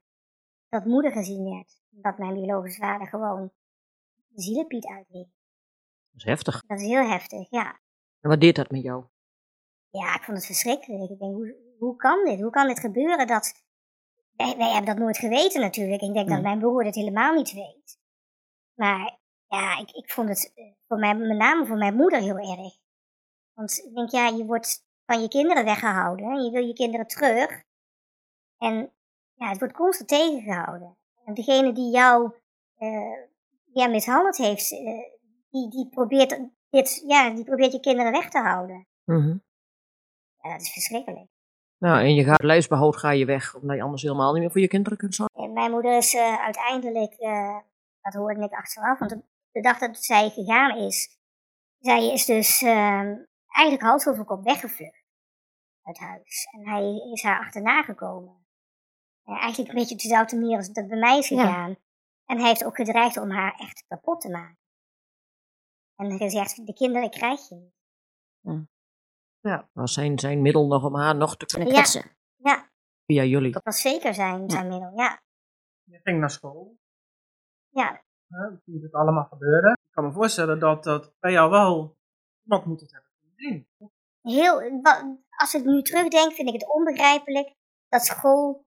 Dat 0.68 0.84
moeder 0.84 1.12
gezien 1.12 1.50
werd. 1.50 1.80
Dat 1.88 2.18
mijn 2.18 2.34
biologische 2.34 2.80
vader 2.80 3.06
gewoon 3.06 3.52
de 4.28 4.42
zielenpiet 4.42 4.86
uitliep. 4.86 5.28
Dat 6.10 6.20
is 6.20 6.24
heftig. 6.24 6.62
Dat 6.66 6.80
is 6.80 6.86
heel 6.86 7.08
heftig, 7.08 7.50
ja. 7.50 7.80
En 8.20 8.30
wat 8.30 8.40
deed 8.40 8.56
dat 8.56 8.70
met 8.70 8.82
jou? 8.82 9.04
Ja, 9.90 10.14
ik 10.14 10.22
vond 10.22 10.36
het 10.36 10.46
verschrikkelijk. 10.46 11.10
Ik 11.10 11.18
denk, 11.18 11.34
hoe, 11.34 11.56
hoe 11.78 11.96
kan 11.96 12.24
dit? 12.24 12.40
Hoe 12.40 12.50
kan 12.50 12.68
dit 12.68 12.80
gebeuren 12.80 13.26
dat 13.26 13.62
wij, 14.36 14.56
wij, 14.56 14.70
hebben 14.70 14.94
dat 14.94 15.04
nooit 15.04 15.18
geweten 15.18 15.60
natuurlijk. 15.60 16.02
Ik 16.02 16.14
denk 16.14 16.28
dat 16.28 16.42
mijn 16.42 16.58
broer 16.58 16.84
het 16.84 16.94
helemaal 16.94 17.34
niet 17.34 17.52
weet. 17.52 17.98
Maar 18.74 19.18
ja, 19.46 19.78
ik, 19.78 19.90
ik 19.90 20.10
vond 20.10 20.28
het 20.28 20.52
eh, 20.54 20.64
voor 20.88 20.98
mij, 20.98 21.14
met 21.14 21.36
name 21.36 21.66
voor 21.66 21.76
mijn 21.76 21.94
moeder 21.94 22.20
heel 22.20 22.38
erg. 22.38 22.80
Want 23.54 23.84
ik 23.84 23.94
denk, 23.94 24.10
ja, 24.10 24.26
je 24.26 24.44
wordt 24.44 24.84
van 25.06 25.20
je 25.20 25.28
kinderen 25.28 25.64
weggehouden. 25.64 26.26
En 26.26 26.44
je 26.44 26.50
wil 26.50 26.66
je 26.66 26.72
kinderen 26.72 27.06
terug. 27.06 27.62
En 28.58 28.92
ja, 29.34 29.48
het 29.48 29.58
wordt 29.58 29.74
constant 29.74 30.08
tegengehouden. 30.08 30.96
En 31.24 31.34
degene 31.34 31.72
die 31.72 31.90
jou 31.90 32.32
uh, 32.78 33.18
ja, 33.72 33.86
mishandeld 33.88 34.36
heeft, 34.36 34.70
uh, 34.72 34.78
die, 35.50 35.68
die, 35.70 35.88
probeert 35.88 36.40
dit, 36.70 37.04
ja, 37.06 37.30
die 37.30 37.44
probeert 37.44 37.72
je 37.72 37.80
kinderen 37.80 38.12
weg 38.12 38.30
te 38.30 38.38
houden. 38.38 38.86
Mm 39.04 39.22
-hmm. 39.22 39.42
Ja, 40.42 40.52
dat 40.52 40.60
is 40.60 40.72
verschrikkelijk. 40.72 41.30
Nou, 41.78 42.00
en 42.00 42.14
je 42.14 42.24
gaat 42.24 42.42
lijfsbehoud 42.42 42.96
ga 42.96 43.10
je 43.10 43.24
weg, 43.24 43.54
omdat 43.54 43.76
je 43.76 43.82
anders 43.82 44.02
helemaal 44.02 44.32
niet 44.32 44.40
meer 44.40 44.50
voor 44.50 44.60
je 44.60 44.68
kinderen 44.68 44.98
kunt 44.98 45.14
zorgen. 45.14 45.42
En 45.42 45.52
mijn 45.52 45.70
moeder 45.70 45.96
is 45.96 46.14
uh, 46.14 46.44
uiteindelijk, 46.44 47.16
dat 48.00 48.14
hoorde 48.14 48.44
ik 48.44 48.52
achteraf, 48.52 48.98
want 48.98 49.10
de, 49.10 49.22
de, 49.52 49.60
dag 49.60 49.78
dat 49.78 50.04
zij 50.04 50.30
gegaan 50.30 50.76
is, 50.76 51.18
zij 51.78 52.12
is 52.12 52.24
dus 52.24 52.62
uh, 52.62 53.12
eigenlijk 53.52 53.82
hals 53.82 54.06
over 54.06 54.24
kop 54.24 54.44
weggevlucht 54.44 55.02
uit 55.82 55.98
huis. 55.98 56.48
En 56.52 56.68
hij 56.68 57.10
is 57.12 57.22
haar 57.22 57.40
achterna 57.40 57.82
gekomen. 57.82 58.46
En 59.24 59.34
eigenlijk 59.34 59.68
een 59.68 59.78
beetje 59.78 59.94
op 59.94 60.00
dezelfde 60.00 60.36
manier 60.36 60.56
als 60.56 60.72
dat 60.72 60.88
bij 60.88 60.98
mij 60.98 61.18
is 61.18 61.26
gegaan. 61.26 61.70
Ja. 61.70 61.76
En 62.26 62.38
hij 62.38 62.48
heeft 62.48 62.64
ook 62.64 62.76
gedreigd 62.76 63.16
om 63.16 63.30
haar 63.30 63.54
echt 63.58 63.84
kapot 63.88 64.20
te 64.20 64.30
maken. 64.30 64.58
En 65.96 66.18
gezegd, 66.18 66.66
de 66.66 66.72
kinderen 66.72 67.10
krijg 67.10 67.48
je 67.48 67.54
niet. 67.54 67.74
Ja. 68.40 68.66
Ja, 69.40 69.68
was 69.72 69.92
zijn, 69.92 70.18
zijn 70.18 70.42
middel 70.42 70.66
nog 70.66 70.84
om 70.84 70.96
haar 70.96 71.16
nog 71.16 71.36
te 71.36 71.46
kunnen 71.46 71.68
kwetsen. 71.68 72.16
Ja. 72.36 72.52
ja. 72.52 72.70
Via 73.06 73.22
jullie. 73.22 73.52
Dat 73.52 73.62
was 73.62 73.80
zeker 73.80 74.14
zijn, 74.14 74.50
zijn 74.50 74.64
ja. 74.64 74.70
middel, 74.70 74.92
ja. 74.96 75.22
Je 75.82 76.00
ging 76.02 76.20
naar 76.20 76.30
school. 76.30 76.78
Ja. 77.68 78.04
ja 78.26 78.60
toen 78.64 78.82
het 78.82 78.92
allemaal 78.92 79.24
gebeurde. 79.24 79.70
Ik 79.70 79.90
kan 79.90 80.04
me 80.04 80.12
voorstellen 80.12 80.58
dat 80.58 80.84
dat 80.84 81.12
bij 81.20 81.32
jou 81.32 81.50
wel 81.50 81.96
iemand 82.42 82.64
moet 82.64 82.80
het 82.80 82.92
hebben 82.92 83.11
Heel, 84.20 84.80
als 85.36 85.54
ik 85.54 85.64
nu 85.64 85.82
terugdenk, 85.82 86.32
vind 86.32 86.48
ik 86.48 86.54
het 86.54 86.72
onbegrijpelijk 86.72 87.54
dat 87.88 88.04
school 88.04 88.64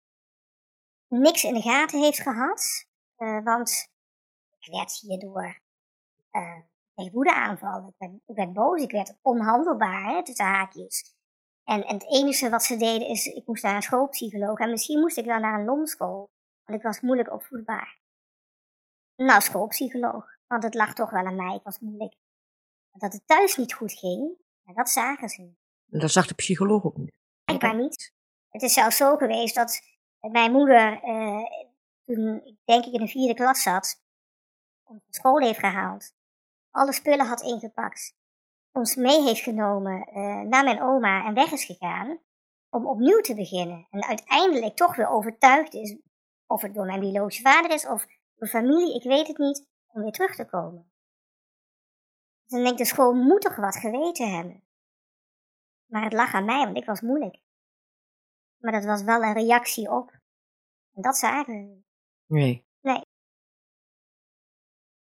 niks 1.07 1.43
in 1.43 1.53
de 1.53 1.61
gaten 1.61 1.99
heeft 1.99 2.21
gehad. 2.21 2.85
Uh, 3.17 3.43
want 3.43 3.89
ik 4.59 4.71
werd 4.71 4.91
hierdoor 4.91 5.59
uh, 6.31 6.59
ik 6.95 7.11
woede 7.11 7.33
aanvallen. 7.33 7.87
Ik 7.87 7.95
werd, 7.97 8.13
ik 8.25 8.35
werd 8.35 8.53
boos, 8.53 8.81
ik 8.81 8.91
werd 8.91 9.17
onhandelbaar, 9.21 10.23
tussen 10.23 10.45
haakjes. 10.45 11.15
En, 11.63 11.85
en 11.85 11.93
het 11.93 12.11
enige 12.11 12.49
wat 12.49 12.63
ze 12.63 12.77
deden 12.77 13.07
is, 13.07 13.25
ik 13.25 13.47
moest 13.47 13.63
naar 13.63 13.75
een 13.75 13.81
schoolpsycholoog. 13.81 14.59
En 14.59 14.69
misschien 14.69 14.99
moest 14.99 15.17
ik 15.17 15.25
wel 15.25 15.39
naar 15.39 15.59
een 15.59 15.65
lomschool, 15.65 16.29
want 16.63 16.79
ik 16.79 16.85
was 16.85 17.01
moeilijk 17.01 17.31
opvoedbaar. 17.31 17.99
Nou, 19.15 19.41
schoolpsycholoog. 19.41 20.25
Want 20.47 20.63
het 20.63 20.73
lag 20.73 20.93
toch 20.93 21.09
wel 21.09 21.25
aan 21.25 21.35
mij. 21.35 21.55
Ik 21.55 21.63
was 21.63 21.79
moeilijk. 21.79 22.15
Dat 22.91 23.13
het 23.13 23.27
thuis 23.27 23.57
niet 23.57 23.73
goed 23.73 23.93
ging, 23.93 24.37
dat 24.73 24.89
zagen 24.89 25.29
ze. 25.29 25.41
En 25.91 25.99
dat 25.99 26.11
zag 26.11 26.27
de 26.27 26.33
psycholoog 26.33 26.83
ook 26.83 26.97
niet. 26.97 27.13
Blijkbaar 27.43 27.75
niet. 27.75 28.13
Het 28.49 28.61
is 28.61 28.73
zelfs 28.73 28.97
zo 28.97 29.15
geweest 29.15 29.55
dat 29.55 29.81
mijn 30.19 30.51
moeder, 30.51 31.01
eh, 31.03 31.43
toen 32.03 32.41
ik 32.43 32.55
denk 32.63 32.85
ik 32.85 32.93
in 32.93 32.99
de 32.99 33.07
vierde 33.07 33.33
klas 33.33 33.61
zat, 33.61 34.03
ons 34.83 35.01
van 35.03 35.13
school 35.13 35.39
heeft 35.39 35.59
gehaald. 35.59 36.13
Alle 36.71 36.93
spullen 36.93 37.25
had 37.25 37.41
ingepakt. 37.41 38.15
Ons 38.71 38.95
mee 38.95 39.21
heeft 39.21 39.41
genomen 39.41 40.03
eh, 40.03 40.41
naar 40.41 40.63
mijn 40.63 40.81
oma 40.81 41.25
en 41.25 41.33
weg 41.33 41.51
is 41.51 41.65
gegaan. 41.65 42.19
Om 42.69 42.87
opnieuw 42.87 43.21
te 43.21 43.35
beginnen. 43.35 43.87
En 43.89 44.03
uiteindelijk 44.03 44.75
toch 44.75 44.95
weer 44.95 45.09
overtuigd 45.09 45.73
is, 45.73 45.97
of 46.47 46.61
het 46.61 46.73
door 46.73 46.85
mijn 46.85 46.99
biologische 46.99 47.41
vader 47.41 47.71
is 47.71 47.87
of 47.87 48.05
door 48.35 48.47
familie, 48.47 48.95
ik 48.95 49.03
weet 49.03 49.27
het 49.27 49.37
niet, 49.37 49.67
om 49.87 50.01
weer 50.01 50.11
terug 50.11 50.35
te 50.35 50.45
komen. 50.45 50.91
Dus 52.45 52.53
dan 52.53 52.59
denk 52.63 52.71
ik, 52.71 52.77
de 52.77 52.85
school 52.85 53.13
moet 53.13 53.41
toch 53.41 53.55
wat 53.55 53.75
geweten 53.75 54.35
hebben. 54.35 54.63
Maar 55.85 56.03
het 56.03 56.13
lag 56.13 56.33
aan 56.33 56.45
mij, 56.45 56.65
want 56.65 56.77
ik 56.77 56.85
was 56.85 57.01
moeilijk. 57.01 57.39
Maar 58.57 58.71
dat 58.71 58.83
was 58.85 59.03
wel 59.03 59.23
een 59.23 59.33
reactie 59.33 59.91
op. 59.91 60.11
En 60.93 61.01
dat 61.01 61.17
zagen 61.17 61.53
we. 61.53 61.83
Nee. 62.25 62.63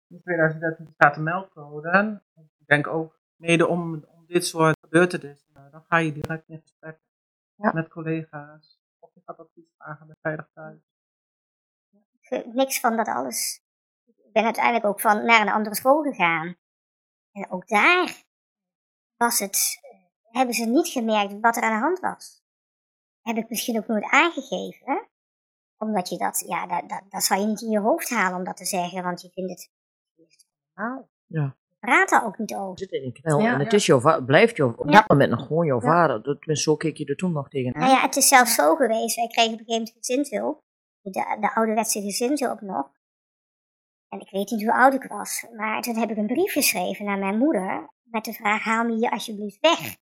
In 0.06 0.20
2013 0.22 0.88
staat 0.94 1.14
de 1.14 1.20
meldcode. 1.20 2.22
Ik 2.58 2.66
denk 2.66 2.86
ook 2.86 3.20
mede 3.36 3.66
om, 3.66 4.04
om 4.04 4.26
dit 4.26 4.46
soort 4.46 4.78
gebeurtenissen. 4.80 5.48
uh, 5.56 5.72
Dan 5.72 5.84
ga 5.88 5.96
je 5.98 6.12
direct 6.12 6.48
in 6.48 6.60
gesprek 6.60 7.00
Ja. 7.54 7.72
met 7.72 7.88
collega's. 7.88 8.78
Of 8.98 9.10
je 9.14 9.20
gaat 9.24 9.38
advies 9.38 9.64
vragen 9.76 10.06
bij 10.06 10.16
Veilig 10.20 10.48
Thuis. 10.52 10.80
Niks 12.52 12.80
van 12.80 12.96
dat 12.96 13.08
alles. 13.08 13.62
Ik 14.04 14.32
ben 14.32 14.44
uiteindelijk 14.44 14.84
ook 14.84 15.00
van 15.00 15.24
naar 15.24 15.40
een 15.40 15.52
andere 15.52 15.74
school 15.74 16.02
gegaan. 16.02 16.56
En 17.38 17.50
ook 17.50 17.68
daar 17.68 18.22
was 19.16 19.38
het, 19.38 19.78
eh, 19.82 19.98
hebben 20.38 20.54
ze 20.54 20.64
niet 20.64 20.88
gemerkt 20.88 21.40
wat 21.40 21.56
er 21.56 21.62
aan 21.62 21.78
de 21.80 21.84
hand 21.86 22.00
was. 22.00 22.42
Heb 23.22 23.36
ik 23.36 23.48
misschien 23.48 23.78
ook 23.78 23.86
nooit 23.86 24.04
aangegeven. 24.10 25.08
Omdat 25.78 26.08
je 26.08 26.18
dat, 26.18 26.44
ja, 26.46 26.66
dat, 26.66 26.88
dat, 26.88 27.02
dat 27.08 27.22
zou 27.24 27.40
je 27.40 27.46
niet 27.46 27.60
in 27.62 27.70
je 27.70 27.78
hoofd 27.80 28.10
halen 28.10 28.38
om 28.38 28.44
dat 28.44 28.56
te 28.56 28.64
zeggen. 28.64 29.02
Want 29.02 29.20
je 29.22 29.30
vindt 29.30 29.50
het 29.50 29.70
normaal. 30.74 31.08
Ja. 31.26 31.56
Praat 31.80 32.08
daar 32.08 32.24
ook 32.26 32.38
niet 32.38 32.54
over. 32.54 32.78
zit 32.78 32.90
in 32.90 33.02
een 33.04 33.12
knel. 33.12 33.40
Ja, 33.40 33.52
en 33.52 33.58
het 33.58 33.70
ja. 33.70 33.76
is 33.76 33.86
jouw 33.86 34.00
va- 34.00 34.20
blijft 34.20 34.56
jouw, 34.56 34.74
op 34.76 34.88
Ja. 34.88 34.92
dat 34.98 35.08
moment 35.08 35.30
nog 35.30 35.46
gewoon 35.46 35.66
jouw 35.66 35.80
Ja. 35.80 35.86
vader. 35.86 36.22
Tenminste, 36.22 36.70
zo 36.70 36.76
keek 36.76 36.96
je 36.96 37.04
er 37.04 37.16
toen 37.16 37.32
nog 37.32 37.48
tegen. 37.48 37.72
Nou 37.78 37.90
ja, 37.90 38.00
het 38.00 38.16
is 38.16 38.28
zelfs 38.28 38.54
zo 38.54 38.74
geweest. 38.76 39.16
Wij 39.16 39.26
kregen 39.26 39.52
op 39.52 39.58
een 39.58 39.64
gegeven 39.64 39.92
moment 39.94 40.06
gezinshulp. 40.06 40.62
De, 41.00 41.36
de 41.40 41.54
ouderwetse 41.54 42.00
gezinshulp 42.00 42.60
nog. 42.60 42.90
En 44.08 44.20
ik 44.20 44.30
weet 44.30 44.50
niet 44.50 44.62
hoe 44.62 44.72
oud 44.72 44.94
ik 44.94 45.02
was. 45.02 45.46
Maar 45.56 45.82
toen 45.82 45.96
heb 45.96 46.10
ik 46.10 46.16
een 46.16 46.26
brief 46.26 46.52
geschreven 46.52 47.04
naar 47.04 47.18
mijn 47.18 47.38
moeder. 47.38 47.90
Met 48.02 48.24
de 48.24 48.32
vraag, 48.32 48.62
haal 48.62 48.84
me 48.84 48.94
hier 48.94 49.10
alsjeblieft 49.10 49.60
weg. 49.60 49.96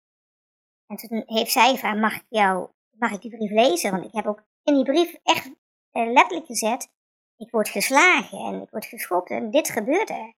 En 0.87 0.97
toen 0.97 1.23
heeft 1.27 1.53
zij 1.53 1.71
gevraagd, 1.71 2.01
mag 2.01 2.15
ik 2.15 2.27
jou, 2.29 2.71
mag 2.91 3.13
ik 3.13 3.21
die 3.21 3.37
brief 3.37 3.51
lezen? 3.51 3.91
Want 3.91 4.05
ik 4.05 4.13
heb 4.13 4.27
ook 4.27 4.45
in 4.63 4.75
die 4.75 4.85
brief 4.85 5.19
echt 5.23 5.51
eh, 5.91 6.13
letterlijk 6.13 6.47
gezet. 6.47 6.91
Ik 7.37 7.51
word 7.51 7.69
geslagen 7.69 8.39
en 8.39 8.63
ik 8.63 8.71
word 8.71 8.85
geschopt 8.85 9.31
en 9.31 9.51
dit 9.51 9.71
gebeurt 9.71 10.11
er. 10.11 10.35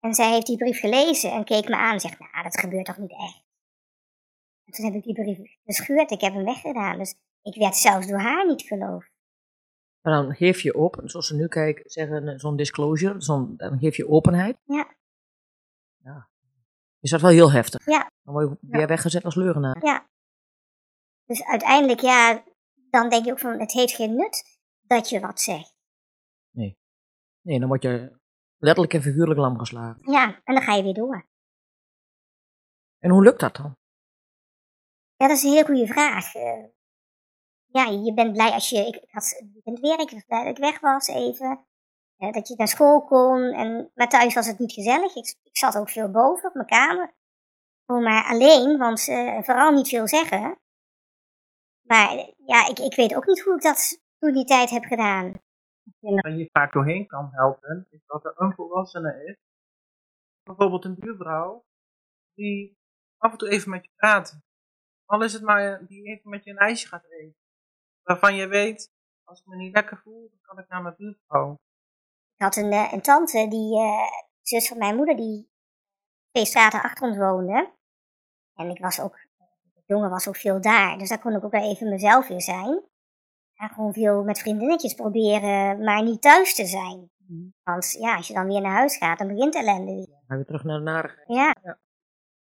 En 0.00 0.14
zij 0.14 0.30
heeft 0.32 0.46
die 0.46 0.56
brief 0.56 0.80
gelezen 0.80 1.32
en 1.32 1.44
keek 1.44 1.68
me 1.68 1.76
aan 1.76 1.92
en 1.92 2.00
zegt, 2.00 2.18
nou, 2.18 2.42
dat 2.42 2.60
gebeurt 2.60 2.84
toch 2.84 2.98
niet 2.98 3.12
echt. 3.12 3.42
En 4.64 4.72
toen 4.72 4.84
heb 4.84 4.94
ik 4.94 5.02
die 5.02 5.14
brief 5.14 5.56
gescheurd, 5.64 6.10
ik 6.10 6.20
heb 6.20 6.34
hem 6.34 6.44
weggedaan. 6.44 6.98
Dus 6.98 7.14
ik 7.42 7.54
werd 7.54 7.76
zelfs 7.76 8.06
door 8.06 8.20
haar 8.20 8.46
niet 8.46 8.62
geloofd. 8.62 9.10
Maar 10.02 10.22
dan 10.22 10.34
geef 10.34 10.60
je 10.60 10.74
op, 10.74 10.96
en 10.96 11.08
zoals 11.08 11.26
ze 11.26 11.34
nu 11.34 11.48
kijken, 11.48 11.90
zeggen, 11.90 12.28
eh, 12.28 12.38
zo'n 12.38 12.56
disclosure, 12.56 13.20
zo'n, 13.20 13.56
dan 13.56 13.78
geef 13.78 13.96
je 13.96 14.08
openheid. 14.08 14.58
Ja. 14.64 14.94
Ja. 15.96 16.28
Is 17.00 17.10
dat 17.10 17.20
wel 17.20 17.30
heel 17.30 17.52
heftig? 17.52 17.86
Ja. 17.86 18.10
Dan 18.22 18.34
word 18.34 18.48
je 18.50 18.56
weer 18.60 18.86
weggezet 18.86 19.24
als 19.24 19.34
leugenaar. 19.34 19.84
Ja. 19.84 20.06
Dus 21.24 21.44
uiteindelijk, 21.44 22.00
ja, 22.00 22.44
dan 22.90 23.08
denk 23.08 23.24
je 23.24 23.30
ook 23.30 23.38
van, 23.38 23.60
het 23.60 23.72
heeft 23.72 23.94
geen 23.94 24.14
nut 24.14 24.58
dat 24.80 25.08
je 25.08 25.20
wat 25.20 25.40
zegt. 25.40 25.72
Nee, 27.42 27.58
dan 27.58 27.68
word 27.68 27.82
je 27.82 28.18
letterlijk 28.58 28.94
en 28.94 29.02
figuurlijk 29.02 29.38
lam 29.40 29.58
geslagen. 29.58 30.12
Ja, 30.12 30.40
en 30.44 30.54
dan 30.54 30.62
ga 30.62 30.74
je 30.74 30.82
weer 30.82 30.94
door. 30.94 31.26
En 32.98 33.10
hoe 33.10 33.22
lukt 33.22 33.40
dat 33.40 33.56
dan? 33.56 33.76
Ja, 35.16 35.28
dat 35.28 35.36
is 35.36 35.42
een 35.42 35.50
hele 35.50 35.64
goede 35.64 35.86
vraag. 35.86 36.34
Eh, 36.34 36.64
ja, 37.72 37.84
je 37.84 38.14
bent 38.14 38.32
blij 38.32 38.50
als 38.50 38.68
je, 38.68 38.76
ik, 38.76 38.96
ik 38.96 39.10
had 39.10 39.28
het 39.28 39.66
ik 39.66 39.80
blij 39.80 40.44
dat 40.44 40.46
ik 40.46 40.58
weg 40.58 40.80
was 40.80 41.06
even. 41.06 41.66
Dat 42.16 42.48
je 42.48 42.54
naar 42.56 42.68
school 42.68 43.04
kon, 43.04 43.42
en, 43.42 43.90
maar 43.94 44.08
thuis 44.08 44.34
was 44.34 44.46
het 44.46 44.58
niet 44.58 44.72
gezellig. 44.72 45.14
Ik, 45.14 45.36
ik 45.42 45.56
zat 45.56 45.76
ook 45.76 45.90
veel 45.90 46.10
boven 46.10 46.48
op 46.48 46.54
mijn 46.54 46.66
kamer. 46.66 47.14
Gewoon 47.86 48.02
maar 48.02 48.24
alleen, 48.24 48.78
want 48.78 49.04
vooral 49.44 49.72
niet 49.72 49.88
veel 49.88 50.08
zeggen. 50.08 50.60
Maar 51.82 52.32
ja, 52.46 52.68
ik, 52.68 52.78
ik 52.78 52.94
weet 52.94 53.14
ook 53.14 53.26
niet 53.26 53.40
hoe 53.40 53.54
ik 53.54 53.62
dat 53.62 54.00
toen 54.18 54.32
die 54.32 54.44
tijd 54.44 54.70
heb 54.70 54.84
gedaan. 54.84 55.32
Waar 55.98 56.32
je 56.32 56.48
vaak 56.52 56.72
doorheen 56.72 57.06
kan 57.06 57.28
helpen, 57.32 57.86
is 57.90 58.00
dat 58.06 58.24
er 58.24 58.32
een 58.36 58.52
volwassene 58.54 59.24
is. 59.24 59.36
Bijvoorbeeld 60.42 60.84
een 60.84 60.98
buurvrouw. 60.98 61.64
Die 62.34 62.78
af 63.18 63.32
en 63.32 63.38
toe 63.38 63.48
even 63.48 63.70
met 63.70 63.84
je 63.84 63.90
praat. 63.96 64.40
Al 65.04 65.22
is 65.22 65.32
het 65.32 65.42
maar 65.42 65.86
die 65.86 66.04
even 66.04 66.30
met 66.30 66.44
je 66.44 66.50
een 66.50 66.56
ijsje 66.56 66.88
gaat 66.88 67.04
eten. 67.04 67.41
Waarvan 68.02 68.34
je 68.34 68.46
weet, 68.46 68.92
als 69.24 69.40
ik 69.40 69.46
me 69.46 69.56
niet 69.56 69.74
lekker 69.74 69.96
voel, 69.96 70.28
dan 70.30 70.38
kan 70.42 70.58
ik 70.58 70.68
naar 70.68 70.82
mijn 70.82 70.94
buurvrouw. 70.96 71.52
Ik 72.34 72.42
had 72.42 72.56
een, 72.56 72.72
eh, 72.72 72.92
een 72.92 73.02
tante, 73.02 73.48
die 73.48 73.78
eh, 73.78 74.10
zus 74.40 74.68
van 74.68 74.78
mijn 74.78 74.96
moeder, 74.96 75.16
die 75.16 75.50
twee 76.30 76.44
straten 76.44 76.82
achter 76.82 77.08
ons 77.08 77.16
woonde. 77.16 77.72
En 78.54 78.70
ik 78.70 78.78
was 78.78 79.00
ook, 79.00 79.18
de 79.74 79.82
jongen 79.86 80.10
was 80.10 80.28
ook 80.28 80.36
veel 80.36 80.60
daar, 80.60 80.98
dus 80.98 81.08
daar 81.08 81.20
kon 81.20 81.36
ik 81.36 81.44
ook 81.44 81.52
wel 81.52 81.70
even 81.70 81.88
mezelf 81.88 82.28
weer 82.28 82.42
zijn. 82.42 82.90
En 83.54 83.68
gewoon 83.68 83.92
veel 83.92 84.22
met 84.22 84.38
vriendinnetjes 84.38 84.94
proberen, 84.94 85.84
maar 85.84 86.02
niet 86.02 86.22
thuis 86.22 86.54
te 86.54 86.66
zijn. 86.66 87.10
Want 87.62 87.92
ja, 87.92 88.16
als 88.16 88.28
je 88.28 88.34
dan 88.34 88.46
weer 88.46 88.60
naar 88.60 88.76
huis 88.76 88.96
gaat, 88.96 89.18
dan 89.18 89.28
begint 89.28 89.54
ellende 89.54 89.92
weer. 89.94 90.06
Dan 90.06 90.22
gaan 90.26 90.38
we 90.38 90.44
terug 90.44 90.64
naar 90.64 90.78
de 90.78 90.84
narigheid. 90.84 91.28
Ja, 91.28 91.78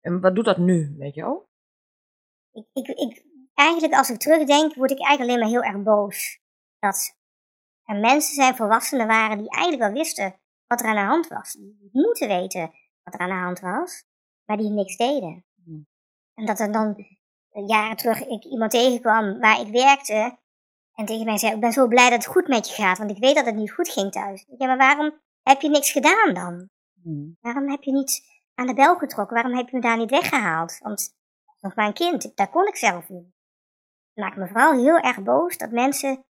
En 0.00 0.20
wat 0.20 0.34
doet 0.34 0.44
dat 0.44 0.58
nu 0.58 0.94
met 0.98 1.14
jou? 1.14 1.44
ik, 2.52 2.66
ik, 2.72 2.88
ik, 2.88 3.24
eigenlijk 3.56 3.94
als 3.94 4.10
ik 4.10 4.18
terugdenk, 4.18 4.74
word 4.74 4.90
ik 4.90 4.98
eigenlijk 4.98 5.30
alleen 5.30 5.50
maar 5.50 5.62
heel 5.62 5.72
erg 5.72 5.82
boos. 5.82 6.38
Dat 6.78 7.16
er 7.84 7.96
mensen 7.96 8.34
zijn, 8.34 8.56
volwassenen 8.56 9.06
waren, 9.06 9.38
die 9.38 9.50
eigenlijk 9.50 9.82
wel 9.82 10.02
wisten 10.02 10.40
wat 10.66 10.80
er 10.80 10.86
aan 10.86 10.94
de 10.94 11.00
hand 11.00 11.28
was. 11.28 11.52
Die 11.52 11.90
moeten 11.92 12.28
weten 12.28 12.70
wat 13.02 13.14
er 13.14 13.20
aan 13.20 13.28
de 13.28 13.34
hand 13.34 13.60
was, 13.60 14.04
maar 14.44 14.56
die 14.56 14.70
niks 14.70 14.96
deden. 14.96 15.44
En 16.34 16.46
dat 16.46 16.60
er 16.60 16.72
dan 16.72 16.94
eh, 17.50 17.66
jaren 17.66 17.96
terug 17.96 18.26
ik 18.26 18.44
iemand 18.44 18.70
tegenkwam 18.70 19.38
waar 19.38 19.60
ik 19.60 19.68
werkte 19.68 20.38
en 20.94 21.06
tegen 21.06 21.24
mij 21.24 21.38
zei, 21.38 21.54
ik 21.54 21.60
ben 21.60 21.72
zo 21.72 21.86
blij 21.86 22.10
dat 22.10 22.24
het 22.24 22.32
goed 22.32 22.48
met 22.48 22.68
je 22.68 22.74
gaat, 22.74 22.98
want 22.98 23.10
ik 23.10 23.18
weet 23.18 23.34
dat 23.34 23.46
het 23.46 23.54
niet 23.54 23.72
goed 23.72 23.88
ging 23.88 24.12
thuis. 24.12 24.44
Ja, 24.58 24.66
maar 24.66 24.76
waarom 24.76 25.20
heb 25.42 25.60
je 25.60 25.68
niks 25.68 25.92
gedaan 25.92 26.34
dan? 26.34 26.68
Waarom 27.40 27.70
heb 27.70 27.82
je 27.82 27.92
niet 27.92 28.22
aan 28.54 28.66
de 28.66 28.74
bel 28.74 28.96
getrokken? 28.96 29.34
Waarom 29.34 29.56
heb 29.56 29.68
je 29.68 29.76
me 29.76 29.82
daar 29.82 29.96
niet 29.96 30.10
weggehaald? 30.10 30.78
Want 30.78 31.14
nog 31.60 31.74
maar 31.74 31.86
een 31.86 31.92
kind, 31.92 32.36
daar 32.36 32.50
kon 32.50 32.66
ik 32.66 32.76
zelf 32.76 33.08
niet. 33.08 33.35
Het 34.16 34.24
maakt 34.24 34.36
me 34.36 34.46
vooral 34.46 34.72
heel 34.72 34.98
erg 34.98 35.22
boos 35.22 35.56
dat 35.58 35.70
mensen 35.70 36.24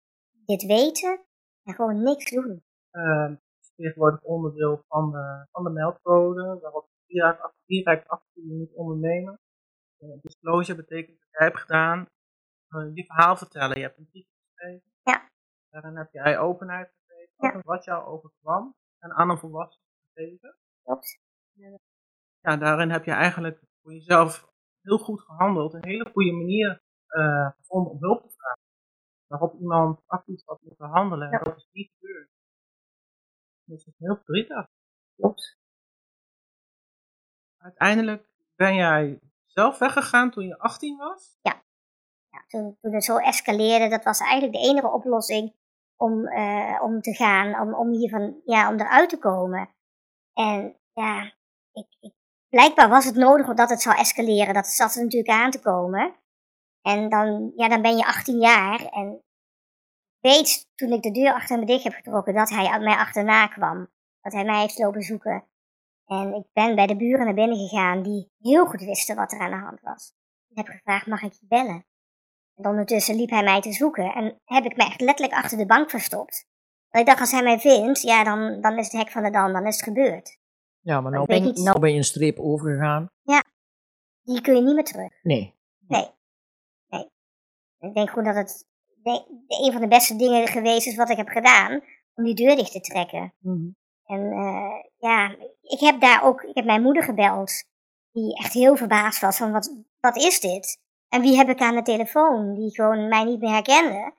dit 0.44 0.62
weten 0.62 1.24
en 1.62 1.74
gewoon 1.74 2.02
niks 2.02 2.30
doen. 2.30 2.64
Uh, 2.92 3.30
is 3.60 3.72
tegenwoordig 3.74 4.20
onderdeel 4.22 4.84
van 4.88 5.10
de, 5.10 5.46
van 5.50 5.64
de 5.64 5.70
meldcode, 5.70 6.58
waarop 6.62 6.88
je 6.88 7.14
direct, 7.14 7.52
direct 7.66 8.08
actie 8.08 8.52
moet 8.52 8.74
ondernemen. 8.74 9.40
Uh, 9.98 10.20
disclosure 10.20 10.76
betekent 10.76 11.18
dat 11.18 11.28
jij 11.30 11.46
hebt 11.46 11.58
gedaan, 11.60 12.06
uh, 12.68 12.94
je 12.94 13.04
verhaal 13.04 13.36
vertellen. 13.36 13.76
Je 13.76 13.82
hebt 13.82 13.98
een 13.98 14.08
brief 14.10 14.26
geschreven. 14.44 14.92
Ja. 15.02 15.28
Daarin 15.70 15.96
heb 15.96 16.12
jij 16.12 16.38
openheid 16.38 16.92
gegeven 17.06 17.34
Ja. 17.36 17.60
wat 17.64 17.84
jou 17.84 18.06
overkwam 18.06 18.74
en 18.98 19.12
aan 19.12 19.30
een 19.30 19.38
volwassene 19.38 19.84
gegeven. 20.14 20.56
Klopt. 20.82 21.18
Ja, 22.40 22.56
daarin 22.56 22.90
heb 22.90 23.04
je 23.04 23.10
eigenlijk 23.12 23.62
voor 23.82 23.92
jezelf 23.92 24.52
heel 24.82 24.98
goed 24.98 25.20
gehandeld. 25.20 25.74
Een 25.74 25.84
hele 25.84 26.10
goede 26.12 26.32
manier 26.32 26.84
uh, 27.16 27.50
gevonden 27.56 27.92
om 27.92 27.98
hulp 28.00 28.22
te 28.22 28.34
vragen. 28.36 28.64
Waarop 29.26 29.60
iemand 29.60 30.00
actief 30.06 30.44
had 30.44 30.60
moeten 30.62 30.88
handelen. 30.88 31.30
Ja. 31.30 31.38
En 31.38 31.44
dat 31.44 31.56
is 31.56 31.68
niet 31.72 31.90
gebeurd. 31.98 32.30
Dus 33.64 33.84
het 33.84 33.94
is 33.94 34.06
heel 34.06 34.16
verdrietig. 34.16 34.68
Klopt. 35.16 35.58
Uiteindelijk 37.56 38.28
ben 38.54 38.74
jij 38.74 39.20
zelf 39.46 39.78
weggegaan 39.78 40.30
toen 40.30 40.46
je 40.46 40.58
18 40.58 40.96
was. 40.96 41.38
Ja, 41.42 41.62
toen, 42.46 42.76
toen 42.80 42.94
het 42.94 43.04
zo 43.04 43.16
escaleerde, 43.16 43.88
dat 43.88 44.04
was 44.04 44.20
eigenlijk 44.20 44.52
de 44.52 44.68
enige 44.68 44.88
oplossing 44.88 45.54
om, 45.96 46.26
eh, 46.26 46.80
om 46.82 47.00
te 47.00 47.14
gaan, 47.14 47.60
om, 47.60 47.74
om 47.74 47.92
hiervan, 47.92 48.40
ja, 48.44 48.68
om 48.68 48.80
eruit 48.80 49.08
te 49.08 49.18
komen. 49.18 49.68
En 50.32 50.76
ja, 50.92 51.32
ik, 51.72 51.96
ik, 52.00 52.14
blijkbaar 52.48 52.88
was 52.88 53.04
het 53.04 53.14
nodig 53.14 53.54
dat 53.54 53.70
het 53.70 53.82
zou 53.82 53.96
escaleren. 53.96 54.54
Dat 54.54 54.66
zat 54.66 54.94
er 54.94 55.02
natuurlijk 55.02 55.38
aan 55.38 55.50
te 55.50 55.60
komen. 55.60 56.14
En 56.86 57.08
dan, 57.08 57.52
ja, 57.56 57.68
dan 57.68 57.82
ben 57.82 57.96
je 57.96 58.06
18 58.06 58.40
jaar 58.40 58.84
en 58.84 59.22
weet 60.20 60.68
toen 60.74 60.92
ik 60.92 61.02
de 61.02 61.10
deur 61.10 61.32
achter 61.32 61.58
me 61.58 61.66
dicht 61.66 61.84
heb 61.84 61.92
getrokken 61.92 62.34
dat 62.34 62.50
hij 62.50 62.78
mij 62.78 62.96
achterna 62.96 63.46
kwam. 63.46 63.88
dat 64.20 64.32
hij 64.32 64.44
mij 64.44 64.60
heeft 64.60 64.78
lopen 64.78 65.02
zoeken. 65.02 65.44
En 66.06 66.34
ik 66.34 66.44
ben 66.52 66.74
bij 66.74 66.86
de 66.86 66.96
buren 66.96 67.24
naar 67.24 67.34
binnen 67.34 67.68
gegaan 67.68 68.02
die 68.02 68.30
heel 68.38 68.66
goed 68.66 68.80
wisten 68.80 69.16
wat 69.16 69.32
er 69.32 69.38
aan 69.38 69.50
de 69.50 69.56
hand 69.56 69.80
was. 69.80 70.12
Ik 70.48 70.56
heb 70.56 70.66
gevraagd, 70.66 71.06
mag 71.06 71.22
ik 71.22 71.32
je 71.32 71.46
bellen? 71.48 71.86
En 72.54 72.66
ondertussen 72.66 73.16
liep 73.16 73.30
hij 73.30 73.42
mij 73.42 73.60
te 73.60 73.72
zoeken 73.72 74.12
en 74.14 74.40
heb 74.44 74.64
ik 74.64 74.76
mij 74.76 74.86
echt 74.86 75.00
letterlijk 75.00 75.38
achter 75.38 75.58
de 75.58 75.66
bank 75.66 75.90
verstopt. 75.90 76.46
Want 76.88 77.04
ik 77.04 77.06
dacht, 77.06 77.20
als 77.20 77.30
hij 77.30 77.42
mij 77.42 77.58
vindt, 77.58 78.02
ja, 78.02 78.24
dan, 78.24 78.60
dan 78.60 78.78
is 78.78 78.92
het 78.92 79.02
hek 79.02 79.10
van 79.10 79.22
de 79.22 79.30
dam, 79.30 79.52
dan 79.52 79.66
is 79.66 79.76
het 79.76 79.84
gebeurd. 79.84 80.38
Ja, 80.80 81.00
maar 81.00 81.12
nou 81.12 81.26
ben, 81.26 81.62
nou 81.62 81.78
ben 81.78 81.90
je 81.90 81.96
een 81.96 82.04
streep 82.04 82.38
overgegaan. 82.38 83.10
Die 84.22 84.40
kun 84.40 84.54
je 84.54 84.62
niet 84.62 84.74
meer 84.74 84.84
terug. 84.84 85.12
Nee. 85.22 85.54
Nee. 85.88 86.14
Ik 87.78 87.94
denk 87.94 88.08
gewoon 88.08 88.24
dat 88.24 88.34
het 88.34 88.66
de, 89.02 89.24
de- 89.48 89.64
een 89.66 89.72
van 89.72 89.80
de 89.80 89.88
beste 89.88 90.16
dingen 90.16 90.46
geweest 90.48 90.86
is 90.86 90.96
wat 90.96 91.10
ik 91.10 91.16
heb 91.16 91.28
gedaan, 91.28 91.80
om 92.14 92.24
die 92.24 92.34
deur 92.34 92.56
dicht 92.56 92.72
te 92.72 92.80
trekken. 92.80 93.34
En 94.04 94.32
eh, 94.32 94.84
ja, 94.98 95.36
ik 95.62 95.80
heb 95.80 96.00
daar 96.00 96.24
ook, 96.24 96.42
ik 96.42 96.54
heb 96.54 96.64
mijn 96.64 96.82
moeder 96.82 97.02
gebeld, 97.02 97.64
die 98.12 98.36
echt 98.38 98.52
heel 98.52 98.76
verbaasd 98.76 99.20
was 99.20 99.36
van 99.36 99.52
wat, 99.52 99.82
wat 100.00 100.16
is 100.16 100.40
dit? 100.40 100.80
En 101.08 101.20
wie 101.20 101.36
heb 101.36 101.48
ik 101.48 101.60
aan 101.60 101.74
de 101.74 101.82
telefoon, 101.82 102.54
die 102.54 102.74
gewoon 102.74 103.08
mij 103.08 103.24
niet 103.24 103.40
meer 103.40 103.50
herkende. 103.52 104.14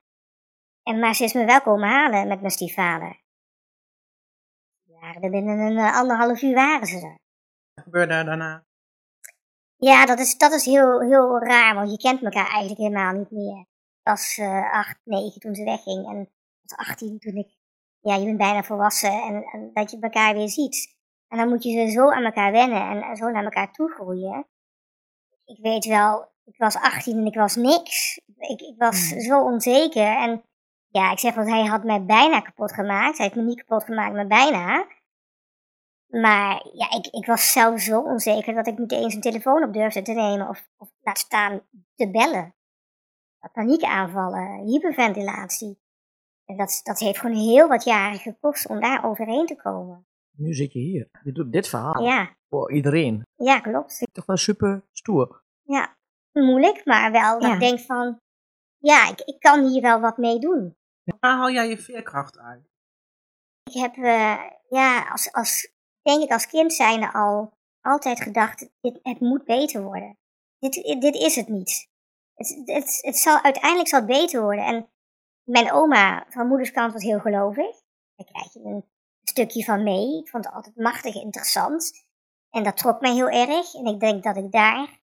En 0.84 1.00
maar 1.00 1.16
ze 1.16 1.24
is 1.24 1.34
me 1.34 1.46
wel 1.46 1.62
komen 1.62 1.90
halen 1.90 2.28
met 2.28 2.40
mijn 2.40 2.52
stiefvader. 2.52 3.22
Ja, 4.84 5.14
er 5.22 5.30
binnen 5.30 5.60
een 5.60 5.78
eh, 5.78 5.96
anderhalf 5.96 6.42
uur 6.42 6.54
waren 6.54 6.88
ze 6.88 6.96
er. 6.96 7.18
Wat 7.74 7.84
gebeurde 7.84 8.14
er 8.14 8.26
daarna? 8.26 8.66
Ja, 9.78 10.06
dat 10.06 10.20
is, 10.20 10.38
dat 10.38 10.52
is 10.52 10.66
heel, 10.66 11.02
heel 11.02 11.40
raar, 11.40 11.76
want 11.76 11.92
je 11.92 11.98
kent 11.98 12.24
elkaar 12.24 12.48
eigenlijk 12.48 12.80
helemaal 12.80 13.14
niet 13.14 13.32
meer. 13.32 13.66
Was 14.04 14.38
eh 14.38 14.74
8, 14.74 14.98
9 15.04 15.40
toen 15.40 15.56
ze 15.56 15.64
wegging 15.64 16.08
en 16.08 16.30
was 16.62 16.78
18 16.88 17.20
toen 17.20 17.36
ik, 17.36 17.48
ja, 18.00 18.16
je 18.16 18.26
bent 18.26 18.38
bijna 18.38 18.64
volwassen 18.64 19.22
en, 19.22 19.44
en 19.44 19.70
dat 19.74 19.92
je 19.92 19.98
elkaar 20.00 20.34
weer 20.34 20.50
ziet. 20.50 20.96
En 21.28 21.38
dan 21.38 21.50
moet 21.50 21.64
je 21.64 21.72
ze 21.72 21.92
zo 21.92 22.12
aan 22.12 22.24
elkaar 22.24 22.52
wennen 22.52 22.82
en, 22.90 23.02
en 23.02 23.16
zo 23.16 23.30
naar 23.30 23.44
elkaar 23.44 23.72
toe 23.72 23.92
groeien. 23.92 24.48
Ik 25.46 25.58
weet 25.62 25.86
wel, 25.86 26.32
ik 26.44 26.58
was 26.58 26.76
18 26.76 27.18
en 27.18 27.26
ik 27.26 27.36
was 27.36 27.56
niks. 27.56 28.22
Ik, 28.38 28.62
ik 28.62 28.76
was 28.78 29.10
Hmm. 29.10 29.20
zo 29.20 29.44
onzeker 29.44 30.18
en 30.18 30.44
ja, 30.88 31.12
ik 31.12 31.20
zeg 31.20 31.36
wel, 31.36 31.46
hij 31.46 31.66
had 31.66 31.84
mij 31.84 32.06
bijna 32.06 32.42
kapot 32.42 32.74
gemaakt. 32.74 33.18
Hij 33.18 33.26
heeft 33.26 33.38
me 33.38 33.46
niet 33.46 33.64
kapot 33.64 33.84
gemaakt, 33.84 34.14
maar 34.14 34.28
bijna. 34.28 34.86
Maar 36.08 36.66
ja, 36.74 36.92
ik, 36.92 37.08
ik 37.08 37.26
was 37.26 37.52
zelf 37.52 37.82
zo 37.82 38.00
onzeker 38.02 38.54
dat 38.54 38.68
ik 38.68 38.78
niet 38.78 38.92
eens 38.92 39.14
een 39.14 39.22
telefoon 39.22 39.64
op 39.64 39.74
durfde 39.74 40.02
te 40.02 40.14
nemen 40.14 40.48
of, 40.50 40.70
of 40.78 40.90
laat 41.02 41.18
staan 41.18 41.62
te 41.96 42.12
bellen. 42.12 42.56
Paniekaanvallen, 43.52 44.66
hyperventilatie. 44.66 45.80
En 46.46 46.58
dat, 46.58 46.80
dat 46.84 47.00
heeft 47.00 47.20
gewoon 47.20 47.36
heel 47.36 47.68
wat 47.68 47.84
jaren 47.84 48.20
gekost 48.20 48.68
om 48.68 48.80
daar 48.82 49.06
overheen 49.06 49.46
te 49.46 49.56
komen. 49.56 50.06
Nu 50.32 50.54
zit 50.54 50.74
je 50.74 50.80
hier. 50.80 51.10
Je 51.24 51.32
doet 51.32 51.52
dit 51.52 51.68
verhaal 51.68 52.04
Ja, 52.04 52.36
voor 52.50 52.72
iedereen. 52.72 53.26
ja, 53.36 53.60
klopt. 53.60 54.08
Toch 54.12 54.26
wel 54.26 54.38
super 54.38 54.86
stoer. 54.92 55.44
Ja, 55.64 55.96
moeilijk, 56.32 56.86
maar 56.86 57.12
wel 57.12 57.40
dat 57.40 57.48
Ja. 57.50 57.54
ik 57.54 57.60
denk 57.60 57.80
van, 57.80 58.20
ja, 58.78 59.10
ik, 59.10 59.20
ik 59.20 59.40
kan 59.40 59.68
hier 59.68 59.82
wel 59.82 60.00
wat 60.00 60.18
mee 60.18 60.40
doen. 60.40 60.76
Waar 61.04 61.36
haal 61.38 61.52
jij 61.52 61.70
je 61.70 61.78
veerkracht 61.78 62.38
uit? 62.38 62.70
Ik 63.64 63.74
heb, 63.74 63.96
eh, 63.96 64.40
ja, 64.70 65.10
als, 65.10 65.32
als, 65.32 65.72
denk 66.08 66.24
ik 66.24 66.32
als 66.32 66.48
kind 66.48 66.74
zijnde 66.74 67.14
al 67.14 67.54
altijd 67.82 68.22
gedacht, 68.22 68.70
dit, 68.82 69.00
het 69.04 69.20
moet 69.20 69.44
beter 69.44 69.84
worden. 69.84 70.18
Dit, 70.60 70.74
dit 71.02 71.16
is 71.16 71.36
het 71.36 71.48
niet. 71.48 71.90
Het, 72.34 72.62
het, 72.66 73.00
het 73.02 73.18
zal, 73.18 73.42
uiteindelijk 73.42 73.90
zal 73.90 74.00
het 74.00 74.08
beter 74.08 74.42
worden. 74.42 74.66
En 74.66 74.90
mijn 75.44 75.72
oma 75.72 76.26
van 76.30 76.48
moederskant 76.48 76.94
was 76.94 77.04
heel 77.04 77.20
gelovig. 77.20 77.76
Daar 78.16 78.26
krijg 78.26 78.54
je 78.54 78.60
een 78.60 78.86
stukje 79.24 79.64
van 79.64 79.84
mee. 79.84 80.20
Ik 80.20 80.30
vond 80.30 80.46
het 80.46 80.54
altijd 80.54 80.76
machtig 80.76 81.16
interessant. 81.16 82.06
En 82.50 82.64
dat 82.64 82.78
trok 82.78 83.02
mij 83.02 83.14
heel 83.14 83.30
erg. 83.30 83.74
En 83.74 83.86
ik 83.86 84.00
denk 84.00 84.24
dat 84.24 84.38
ik 84.38 84.52
daar, 84.52 85.02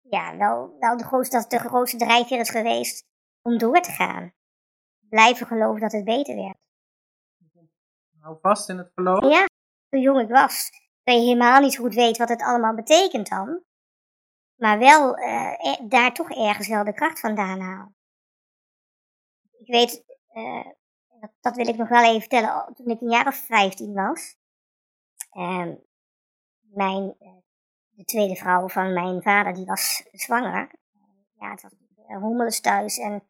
ja, 0.00 0.36
wel, 0.36 0.76
wel 0.78 0.96
de 0.96 1.04
grootste, 1.04 1.44
de 1.48 1.58
grootste 1.58 1.96
drijfveer 1.96 2.40
is 2.40 2.50
geweest 2.50 3.04
om 3.42 3.58
door 3.58 3.80
te 3.80 3.90
gaan. 3.90 4.32
Blijven 5.08 5.46
geloven 5.46 5.80
dat 5.80 5.92
het 5.92 6.04
beter 6.04 6.34
werd. 6.34 6.56
Hou 8.20 8.38
vast 8.40 8.68
in 8.68 8.78
het 8.78 8.90
geloof. 8.94 9.22
Ja, 9.22 9.46
hoe 9.88 10.00
jong 10.00 10.20
ik 10.20 10.28
was. 10.28 10.70
Dat 11.02 11.14
je 11.14 11.20
helemaal 11.20 11.60
niet 11.60 11.76
goed 11.76 11.94
weet 11.94 12.16
wat 12.16 12.28
het 12.28 12.42
allemaal 12.42 12.74
betekent 12.74 13.28
dan. 13.28 13.64
Maar 14.56 14.78
wel 14.78 15.16
eh, 15.16 15.52
eh, 15.52 15.80
daar 15.88 16.12
toch 16.14 16.30
ergens 16.30 16.68
wel 16.68 16.84
de 16.84 16.94
kracht 16.94 17.20
vandaan 17.20 17.60
haal. 17.60 17.94
Ik 19.58 19.66
weet, 19.66 20.04
eh, 20.28 20.66
dat, 21.20 21.30
dat 21.40 21.56
wil 21.56 21.68
ik 21.68 21.76
nog 21.76 21.88
wel 21.88 22.04
even 22.04 22.20
vertellen, 22.20 22.74
toen 22.74 22.86
ik 22.86 23.00
een 23.00 23.10
jaar 23.10 23.26
of 23.26 23.36
15 23.36 23.94
was. 23.94 24.36
ehm, 25.30 25.74
mijn, 26.60 27.14
eh, 27.18 27.28
de 27.90 28.04
tweede 28.04 28.36
vrouw 28.36 28.68
van 28.68 28.92
mijn 28.92 29.22
vader, 29.22 29.54
die 29.54 29.64
was 29.64 30.08
zwanger. 30.12 30.70
ja, 31.38 31.50
het 31.50 31.62
was 31.62 31.72
hommeles 32.20 32.60
thuis 32.60 32.98
en 32.98 33.28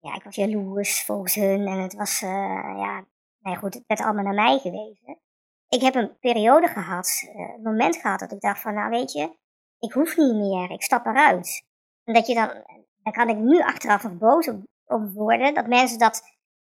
ja, 0.00 0.14
ik 0.14 0.22
was 0.22 0.34
jaloers 0.34 1.04
volgens 1.04 1.34
hun. 1.34 1.66
En 1.66 1.78
het 1.78 1.94
was, 1.94 2.20
ja, 2.20 3.04
nee 3.38 3.56
goed, 3.56 3.74
het 3.74 3.84
werd 3.86 4.00
allemaal 4.00 4.24
naar 4.24 4.34
mij 4.34 4.58
gewezen. 4.58 5.18
Ik 5.68 5.80
heb 5.80 5.94
een 5.94 6.18
periode 6.18 6.68
gehad, 6.68 7.22
eh, 7.34 7.54
een 7.56 7.62
moment 7.62 7.96
gehad 7.96 8.20
dat 8.20 8.32
ik 8.32 8.40
dacht 8.40 8.60
van, 8.60 8.74
nou 8.74 8.90
weet 8.90 9.12
je, 9.12 9.36
ik 9.78 9.92
hoef 9.92 10.16
niet 10.16 10.34
meer, 10.34 10.70
ik 10.70 10.82
stap 10.82 11.06
eruit. 11.06 11.64
En 12.04 12.14
dat 12.14 12.26
je 12.26 12.34
dan, 12.34 12.46
daar 13.02 13.12
kan 13.12 13.28
ik 13.28 13.36
nu 13.36 13.60
achteraf 13.60 14.02
nog 14.02 14.18
boos 14.18 14.48
op, 14.48 14.62
op 14.86 15.12
worden, 15.12 15.54
dat 15.54 15.66
mensen 15.66 15.98
dat, 15.98 16.22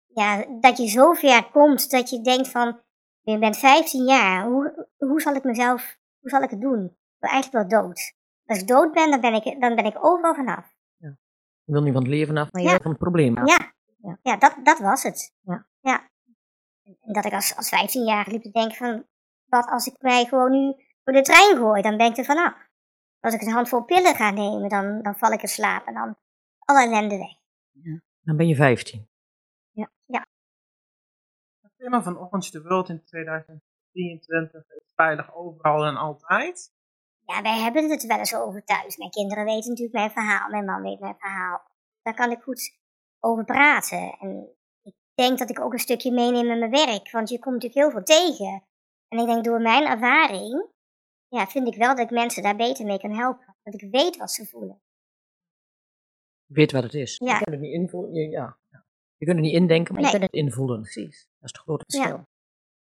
ja, 0.08 0.46
dat 0.60 0.78
je 0.78 0.88
zo 0.88 1.14
ver 1.14 1.50
komt 1.52 1.90
dat 1.92 2.10
je 2.10 2.22
denkt 2.22 2.48
van, 2.48 2.82
je 3.22 3.38
bent 3.38 3.58
15 3.58 4.04
jaar, 4.06 4.46
hoe, 4.46 4.88
hoe 4.98 5.22
zal 5.22 5.34
ik 5.36 5.44
mezelf, 5.44 5.98
hoe 6.20 6.30
zal 6.30 6.42
ik 6.42 6.50
het 6.50 6.62
doen? 6.62 6.84
Ik 6.86 7.20
ben 7.20 7.30
eigenlijk 7.30 7.70
wel 7.72 7.82
dood. 7.82 8.14
Als 8.46 8.60
ik 8.60 8.68
dood 8.68 8.94
ben, 8.94 9.12
dan 9.12 9.22
ben 9.22 9.34
ik, 9.34 9.62
dan 9.62 9.76
ben 9.76 9.86
ik 9.86 10.06
overal 10.06 10.34
vanaf. 10.36 10.78
Je 11.64 11.76
wil 11.76 11.84
niet 11.84 11.94
van 11.94 12.02
het 12.02 12.12
leven 12.12 12.38
af, 12.38 12.52
maar 12.52 12.62
je 12.62 12.68
Ja. 12.68 12.74
wil 12.74 12.82
van 12.84 12.92
het 12.92 13.00
probleem 13.00 13.38
af. 13.38 13.48
Ja, 13.50 13.74
Ja. 13.98 14.18
ja 14.22 14.38
dat, 14.38 14.56
dat 14.64 14.80
was 14.80 15.04
het. 15.04 15.34
Ja. 15.42 15.66
ja. 15.80 16.10
En 17.02 17.14
dat 17.14 17.26
ik 17.26 17.34
als, 17.34 17.56
als 17.56 17.70
15-jarige 17.70 18.32
liep 18.32 18.42
te 18.42 18.52
denken 18.52 18.78
van, 18.78 19.06
wat 19.46 19.70
als 19.70 19.86
ik 19.88 20.02
mij 20.02 20.26
gewoon 20.26 20.52
nu 20.52 20.74
voor 21.04 21.14
de 21.14 21.22
trein 21.22 21.58
gooi, 21.58 21.82
dan 21.82 21.98
ben 21.98 22.12
ik 22.12 22.18
er 22.18 22.26
vanaf. 22.26 22.68
Als 23.20 23.34
ik 23.34 23.42
een 23.42 23.52
handvol 23.52 23.84
pillen 23.84 24.16
ga 24.16 24.32
nemen, 24.32 24.70
dan, 24.70 25.02
dan 25.02 25.16
val 25.16 25.32
ik 25.32 25.42
in 25.42 25.48
slaap 25.48 25.88
en 25.88 25.94
dan 25.94 26.16
alle 26.60 26.82
ellende 26.82 27.18
weg. 27.18 27.38
Dan 28.22 28.38
ben 28.38 28.48
je 28.48 28.56
15. 28.56 29.08
Het 31.62 31.72
thema 31.78 32.02
van 32.02 32.18
Orange 32.18 32.52
the 32.52 32.62
World 32.62 32.90
in 32.90 33.04
2023 33.04 34.70
is 34.70 34.84
veilig 34.96 35.36
overal 35.36 35.86
en 35.86 35.96
altijd. 35.96 36.72
Ja, 37.26 37.42
wij 37.42 37.60
hebben 37.60 37.90
het 37.90 38.06
wel 38.06 38.18
eens 38.18 38.36
over 38.36 38.64
thuis. 38.64 38.98
Mijn 38.98 39.10
kinderen 39.10 39.46
weten 39.46 39.70
natuurlijk 39.70 39.98
mijn 39.98 40.12
verhaal, 40.12 40.50
mijn 40.50 40.66
man 40.66 40.82
weet 40.82 41.00
mijn 41.00 41.18
verhaal. 41.18 41.62
Daar 42.02 42.14
kan 42.14 42.32
ik 42.32 42.42
goed 42.42 42.80
over 43.20 43.46
praten. 43.46 44.18
En 44.20 44.59
denk 45.20 45.38
dat 45.38 45.50
ik 45.50 45.60
ook 45.60 45.74
een 45.74 45.80
stukje 45.80 46.12
meeneem 46.12 46.52
in 46.52 46.60
mijn 46.60 46.72
werk, 46.72 47.12
want 47.12 47.30
je 47.30 47.40
komt 47.40 47.54
natuurlijk 47.64 47.82
heel 47.82 47.92
veel 47.92 48.04
tegen. 48.04 48.64
En 49.08 49.20
ik 49.20 49.26
denk 49.26 49.44
door 49.44 49.62
mijn 49.62 49.88
ervaring, 49.88 50.66
ja, 51.28 51.48
vind 51.48 51.68
ik 51.68 51.76
wel 51.76 51.96
dat 51.96 52.06
ik 52.06 52.10
mensen 52.10 52.44
daar 52.44 52.56
beter 52.56 52.86
mee 52.86 53.00
kan 53.00 53.12
helpen. 53.12 53.56
Dat 53.64 53.82
ik 53.82 53.92
weet 53.92 54.18
wat 54.18 54.32
ze 54.32 54.46
voelen. 54.46 54.82
Weet 56.46 56.72
wat 56.72 56.84
het 56.84 56.94
is. 56.94 57.18
Ja. 57.18 57.26
Je 57.38 57.44
kunt 57.44 57.56
het 57.56 57.60
niet 57.60 57.74
invullen. 57.74 58.14
Je, 58.14 58.30
ja. 58.30 58.58
je 59.18 59.26
kunt 59.26 59.38
het 59.38 59.46
niet 59.46 59.56
indenken, 59.56 59.94
maar 59.94 60.04
Nee. 60.04 60.12
je 60.12 60.18
kunt 60.20 60.32
het 60.32 60.42
invullen. 60.42 60.82
Precies. 60.82 61.18
Dat 61.40 61.50
is 61.50 61.52
het 61.52 61.58
grote 61.58 61.84
Ja. 61.88 62.00
verschil. 62.02 62.28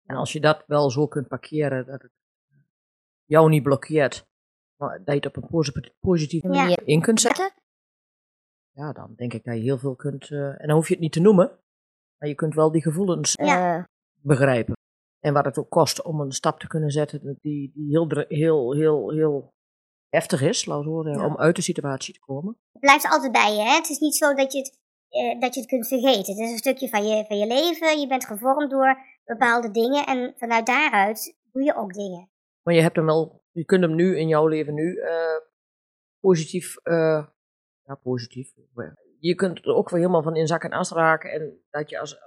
En 0.06 0.16
als 0.16 0.32
je 0.32 0.40
dat 0.40 0.64
wel 0.66 0.90
zo 0.90 1.06
kunt 1.06 1.28
parkeren, 1.28 1.86
dat 1.86 2.02
het 2.02 2.12
jou 3.24 3.48
niet 3.48 3.62
blokkeert, 3.62 4.26
maar 4.76 4.96
dat 4.98 5.06
je 5.06 5.12
het 5.14 5.26
op 5.26 5.36
een 5.36 5.48
posi- 5.48 5.92
positieve 6.00 6.48
Ja. 6.48 6.54
manier 6.54 6.82
in 6.86 7.00
kunt 7.00 7.20
zetten, 7.20 7.52
ja, 8.70 8.92
dan 8.92 9.14
denk 9.14 9.32
ik 9.32 9.44
dat 9.44 9.54
je 9.54 9.60
heel 9.60 9.78
veel 9.78 9.96
kunt. 9.96 10.30
eh, 10.30 10.48
en 10.60 10.66
dan 10.66 10.76
hoef 10.76 10.86
je 10.88 10.92
het 10.94 11.02
niet 11.02 11.12
te 11.12 11.20
noemen, 11.20 11.58
maar 12.20 12.28
je 12.28 12.34
kunt 12.34 12.54
wel 12.54 12.70
die 12.72 12.82
gevoelens 12.82 13.32
Ja. 13.42 13.76
eh, 13.78 13.84
begrijpen. 14.22 14.74
En 15.20 15.32
wat 15.32 15.44
het 15.44 15.58
ook 15.58 15.70
kost 15.70 16.02
om 16.02 16.20
een 16.20 16.32
stap 16.32 16.60
te 16.60 16.66
kunnen 16.66 16.90
zetten 16.90 17.38
die, 17.40 17.70
die 17.74 17.86
heel, 17.88 18.08
heel, 18.28 18.72
heel, 18.74 19.10
heel 19.10 19.54
heftig 20.08 20.42
is, 20.42 20.64
laten 20.64 20.92
we 21.02 21.10
Ja. 21.10 21.26
om 21.26 21.36
uit 21.36 21.56
de 21.56 21.62
situatie 21.62 22.14
te 22.14 22.20
komen. 22.20 22.56
Het 22.72 22.80
blijft 22.80 23.08
altijd 23.10 23.32
bij 23.32 23.52
je. 23.54 23.62
Hè? 23.62 23.74
Het 23.74 23.88
is 23.88 23.98
niet 23.98 24.14
zo 24.16 24.34
dat 24.34 24.52
je 24.52 24.58
het, 24.58 24.78
eh, 25.08 25.40
dat 25.40 25.54
je 25.54 25.60
het 25.60 25.68
kunt 25.68 25.86
vergeten. 25.88 26.34
Het 26.34 26.38
is 26.44 26.50
een 26.50 26.58
stukje 26.58 26.88
van 26.88 27.06
je, 27.06 27.24
van 27.26 27.38
je 27.38 27.46
leven. 27.46 28.00
Je 28.00 28.06
bent 28.06 28.26
gevormd 28.26 28.70
door 28.70 28.98
bepaalde 29.24 29.70
dingen. 29.70 30.06
En 30.06 30.34
vanuit 30.36 30.66
daaruit 30.66 31.36
doe 31.52 31.62
je 31.62 31.74
ook 31.76 31.92
dingen. 31.94 32.30
Maar 32.62 32.74
je 32.74 32.80
hebt 32.80 32.96
hem 32.96 33.06
wel, 33.06 33.42
je 33.50 33.64
kunt 33.64 33.82
hem 33.82 33.94
nu 33.94 34.18
in 34.18 34.28
jouw 34.28 34.46
leven 34.46 34.74
nu 34.74 34.96
eh, 34.96 35.36
positief, 36.20 36.74
ja 37.84 37.94
positief. 38.02 38.52
Je 39.20 39.34
kunt 39.34 39.58
er 39.64 39.74
ook 39.74 39.90
weer 39.90 40.00
helemaal 40.00 40.22
van 40.22 40.36
in 40.36 40.46
zak 40.46 40.64
en 40.64 40.70
as 40.72 40.90
raken 40.90 41.30
en 41.32 41.64
dat 41.70 41.90
je 41.90 41.98
als, 41.98 42.18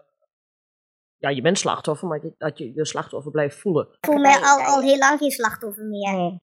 ja 1.18 1.30
je 1.30 1.42
bent 1.42 1.60
slachtoffer, 1.60 2.08
maar 2.08 2.24
je- 2.24 2.36
dat 2.38 2.58
je 2.58 2.74
je 2.74 2.86
slachtoffer 2.86 3.32
blijft 3.32 3.58
voelen. 3.60 3.88
Ik 3.92 4.06
voel 4.06 4.18
mij 4.18 4.40
al, 4.42 4.60
al 4.60 4.82
heel 4.82 4.98
lang 4.98 5.20
geen 5.20 5.32
slachtoffer 5.32 5.84
meer. 5.86 6.14
Nee. 6.14 6.34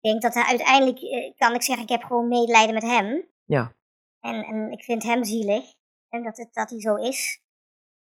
Ik 0.00 0.10
denk 0.10 0.22
dat 0.22 0.34
hij 0.34 0.44
uiteindelijk, 0.44 0.98
eh, 0.98 1.32
kan 1.36 1.54
ik 1.54 1.62
zeggen, 1.62 1.84
ik 1.84 1.90
heb 1.90 2.02
gewoon 2.02 2.28
medelijden 2.28 2.74
met 2.74 2.82
hem. 2.82 3.26
Ja. 3.44 3.74
En, 4.20 4.44
en 4.44 4.70
ik 4.70 4.84
vind 4.84 5.02
hem 5.02 5.24
zielig. 5.24 5.64
En 6.08 6.22
dat, 6.22 6.36
het, 6.36 6.54
dat 6.54 6.70
hij 6.70 6.80
zo 6.80 6.94
is. 6.94 7.42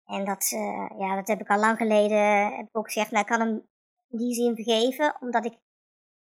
En 0.04 0.24
dat, 0.24 0.50
eh, 0.54 0.98
ja, 0.98 1.14
dat 1.14 1.28
heb 1.28 1.40
ik 1.40 1.48
al 1.50 1.58
lang 1.58 1.76
geleden, 1.76 2.56
heb 2.56 2.66
ik 2.66 2.76
ook 2.76 2.86
gezegd, 2.92 3.10
nou 3.10 3.22
ik 3.24 3.30
kan 3.30 3.40
hem 3.40 3.66
in 4.08 4.18
die 4.18 4.34
zin 4.34 4.54
vergeven, 4.54 5.16
omdat 5.20 5.44
ik, 5.44 5.52
ik 5.52 5.60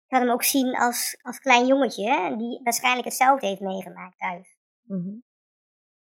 kan 0.09 0.21
hem 0.21 0.31
ook 0.31 0.43
zien 0.43 0.77
als, 0.77 1.19
als 1.23 1.39
klein 1.39 1.67
jongetje, 1.67 2.09
hè, 2.11 2.37
die 2.37 2.61
waarschijnlijk 2.65 3.05
hetzelfde 3.05 3.47
heeft 3.47 3.61
meegemaakt 3.61 4.19
thuis. 4.19 4.59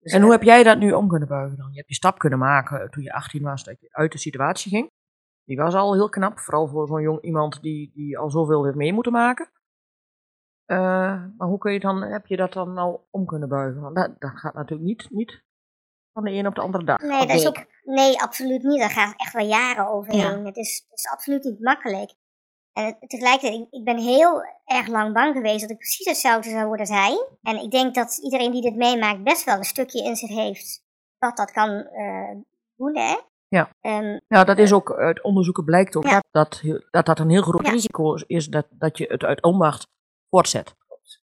Dus 0.01 0.13
en 0.13 0.23
hoe 0.23 0.31
heb 0.31 0.43
jij 0.43 0.63
dat 0.63 0.79
nu 0.79 0.93
om 0.93 1.09
kunnen 1.09 1.29
buigen 1.29 1.57
dan? 1.57 1.69
Je 1.71 1.77
hebt 1.77 1.87
die 1.87 1.97
stap 1.97 2.19
kunnen 2.19 2.39
maken 2.39 2.91
toen 2.91 3.03
je 3.03 3.13
18 3.13 3.43
was, 3.43 3.65
dat 3.65 3.81
je 3.81 3.89
uit 3.91 4.13
de 4.13 4.19
situatie 4.19 4.71
ging. 4.71 4.91
Die 5.45 5.57
was 5.57 5.75
al 5.75 5.95
heel 5.95 6.09
knap, 6.09 6.39
vooral 6.39 6.69
voor 6.69 6.87
zo'n 6.87 7.03
jong 7.03 7.21
iemand 7.21 7.63
die, 7.63 7.91
die 7.95 8.19
al 8.19 8.31
zoveel 8.31 8.65
heeft 8.65 8.77
mee 8.77 8.93
moeten 8.93 9.13
maken. 9.13 9.51
Uh, 10.67 10.77
maar 11.37 11.49
hoe 11.49 11.59
kun 11.59 11.73
je 11.73 11.81
dan, 11.81 12.03
heb 12.03 12.27
je 12.27 12.37
dat 12.37 12.53
dan 12.53 12.73
nou 12.73 13.01
om 13.11 13.27
kunnen 13.27 13.49
buigen? 13.49 13.81
Want 13.81 13.97
dat, 13.97 14.21
dat 14.21 14.31
gaat 14.31 14.55
natuurlijk 14.55 14.89
niet, 14.89 15.11
niet 15.11 15.43
van 16.13 16.25
de 16.25 16.31
een 16.31 16.47
op 16.47 16.55
de 16.55 16.61
andere 16.61 16.85
dag. 16.85 17.01
Nee, 17.01 17.27
dat 17.27 17.37
is 17.37 17.47
ook, 17.47 17.67
nee, 17.85 18.23
absoluut 18.23 18.63
niet. 18.63 18.81
Daar 18.81 18.91
gaat 18.91 19.15
echt 19.17 19.33
wel 19.33 19.47
jaren 19.47 19.89
overheen. 19.89 20.47
Het, 20.47 20.57
is, 20.57 20.85
het 20.89 20.99
is 20.99 21.11
absoluut 21.11 21.45
niet 21.45 21.61
makkelijk. 21.61 22.15
En 22.73 22.97
tegelijkertijd, 23.07 23.61
ik, 23.61 23.67
ik 23.71 23.85
ben 23.85 23.99
heel 23.99 24.43
erg 24.65 24.87
lang 24.87 25.13
bang 25.13 25.35
geweest 25.35 25.61
dat 25.61 25.71
ik 25.71 25.77
precies 25.77 26.07
hetzelfde 26.07 26.51
zou 26.51 26.67
worden 26.67 26.87
als 26.87 26.99
hij. 26.99 27.27
En 27.43 27.57
ik 27.57 27.71
denk 27.71 27.95
dat 27.95 28.19
iedereen 28.23 28.53
die 28.53 28.63
dit 28.63 28.77
meemaakt 28.77 29.23
best 29.23 29.45
wel 29.45 29.57
een 29.57 29.65
stukje 29.65 30.05
in 30.05 30.17
zich 30.17 30.29
heeft 30.29 30.83
wat 31.19 31.37
dat 31.37 31.51
kan 31.51 31.71
uh, 31.93 32.37
doen, 32.77 32.97
hè. 32.97 33.17
Ja. 33.49 33.71
Um, 33.81 34.21
ja, 34.29 34.45
dat 34.45 34.59
is 34.59 34.73
ook, 34.73 34.93
uit 34.93 35.23
onderzoeken 35.23 35.65
blijkt 35.65 35.97
ook 35.97 36.05
ja. 36.05 36.23
dat, 36.31 36.63
dat, 36.91 37.07
dat 37.07 37.19
een 37.19 37.31
heel 37.31 37.43
groot 37.43 37.67
ja. 37.67 37.73
risico 37.73 38.15
is 38.15 38.47
dat, 38.47 38.67
dat 38.71 38.99
je 38.99 39.05
het 39.09 39.25
uit 39.25 39.43
onmacht 39.43 39.87
voortzet. 40.29 40.75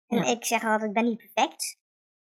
En 0.08 0.24
ik 0.24 0.46
zeg 0.46 0.64
altijd, 0.64 0.84
ik 0.84 0.94
ben 0.94 1.04
niet 1.04 1.18
perfect, 1.18 1.78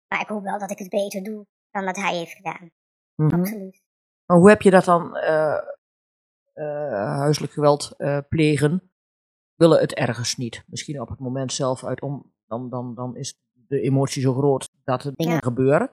maar 0.08 0.22
ik 0.22 0.28
hoop 0.28 0.44
wel 0.44 0.60
dat 0.60 0.72
ik 0.72 0.80
het 0.80 0.90
beter 0.90 1.24
doe 1.24 1.46
dan 1.72 1.86
dat 1.86 1.96
hij 1.96 2.16
heeft 2.16 2.36
gedaan. 2.36 2.72
Mm 3.16 3.30
-hmm. 3.30 3.40
Absoluut. 3.40 3.82
Maar 4.26 4.38
hoe 4.38 4.50
heb 4.50 4.62
je 4.62 4.70
dat 4.70 4.86
dan, 4.86 5.18
uh, 5.18 5.62
uh, 6.56 7.18
huiselijk 7.18 7.54
geweld 7.54 7.94
uh, 7.98 8.18
plegen, 8.30 8.92
willen 9.60 9.80
het 9.80 9.94
ergens 9.94 10.36
niet? 10.36 10.64
Misschien 10.68 11.02
op 11.02 11.10
het 11.10 11.20
moment 11.20 11.54
zelf 11.54 11.86
uit 11.86 12.02
om, 12.02 12.34
dan, 12.48 12.70
dan, 12.70 12.96
dan 12.96 13.16
is 13.16 13.40
de 13.54 13.82
emotie 13.82 14.22
zo 14.22 14.34
groot 14.34 14.70
dat 14.84 15.04
er 15.04 15.14
dingen 15.16 15.34
ja. 15.34 15.40
gebeuren. 15.40 15.92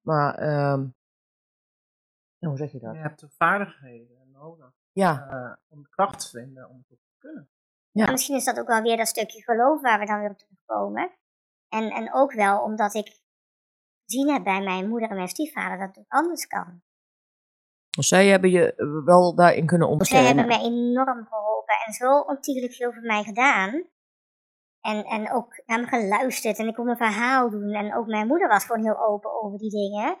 Maar, 0.00 0.42
um, 0.72 0.94
hoe 2.38 2.56
zeg 2.56 2.72
je 2.72 2.78
dat? 2.78 2.94
Je 2.94 3.00
hebt 3.00 3.20
de 3.20 3.28
vaardigheden 3.28 4.30
nodig 4.30 4.72
ja. 4.92 5.58
om 5.68 5.82
de 5.82 5.88
kracht 5.88 6.20
te 6.20 6.28
vinden 6.38 6.68
om 6.68 6.76
het 6.76 6.86
te 6.88 7.16
kunnen. 7.18 7.50
Ja. 7.90 8.10
misschien 8.10 8.36
is 8.36 8.44
dat 8.44 8.58
ook 8.58 8.66
wel 8.66 8.82
weer 8.82 8.96
dat 8.96 9.08
stukje 9.08 9.42
geloof 9.42 9.80
waar 9.80 9.98
we 9.98 10.06
dan 10.06 10.20
weer 10.20 10.30
op 10.30 10.38
terugkomen. 10.38 11.10
En, 11.68 11.90
en 11.90 12.14
ook 12.14 12.32
wel 12.32 12.62
omdat 12.62 12.94
ik 12.94 13.20
gezien 14.04 14.32
heb 14.32 14.44
bij 14.44 14.62
mijn 14.62 14.88
moeder 14.88 15.08
en 15.08 15.16
mijn 15.16 15.28
stiefvader 15.28 15.78
dat 15.86 15.96
het 15.96 16.08
anders 16.08 16.46
kan. 16.46 16.82
Dus 17.98 18.08
zij 18.08 18.26
hebben 18.26 18.50
je 18.50 18.74
wel 19.04 19.34
daarin 19.34 19.66
kunnen 19.66 19.88
ondersteunen? 19.88 20.28
Zij 20.28 20.36
hebben 20.36 20.56
mij 20.56 20.66
enorm 20.66 21.26
geholpen 21.26 21.74
en 21.86 21.92
zo 21.92 22.20
ontiegelijk 22.20 22.74
veel 22.74 22.92
voor 22.92 23.02
mij 23.02 23.22
gedaan. 23.22 23.88
En, 24.80 25.04
en 25.04 25.32
ook 25.32 25.62
naar 25.66 25.80
me 25.80 25.86
geluisterd 25.86 26.58
en 26.58 26.66
ik 26.66 26.74
kon 26.74 26.88
een 26.88 26.96
verhaal 26.96 27.50
doen. 27.50 27.72
En 27.72 27.94
ook 27.94 28.06
mijn 28.06 28.26
moeder 28.26 28.48
was 28.48 28.64
gewoon 28.64 28.84
heel 28.84 29.06
open 29.06 29.42
over 29.42 29.58
die 29.58 29.70
dingen. 29.70 30.16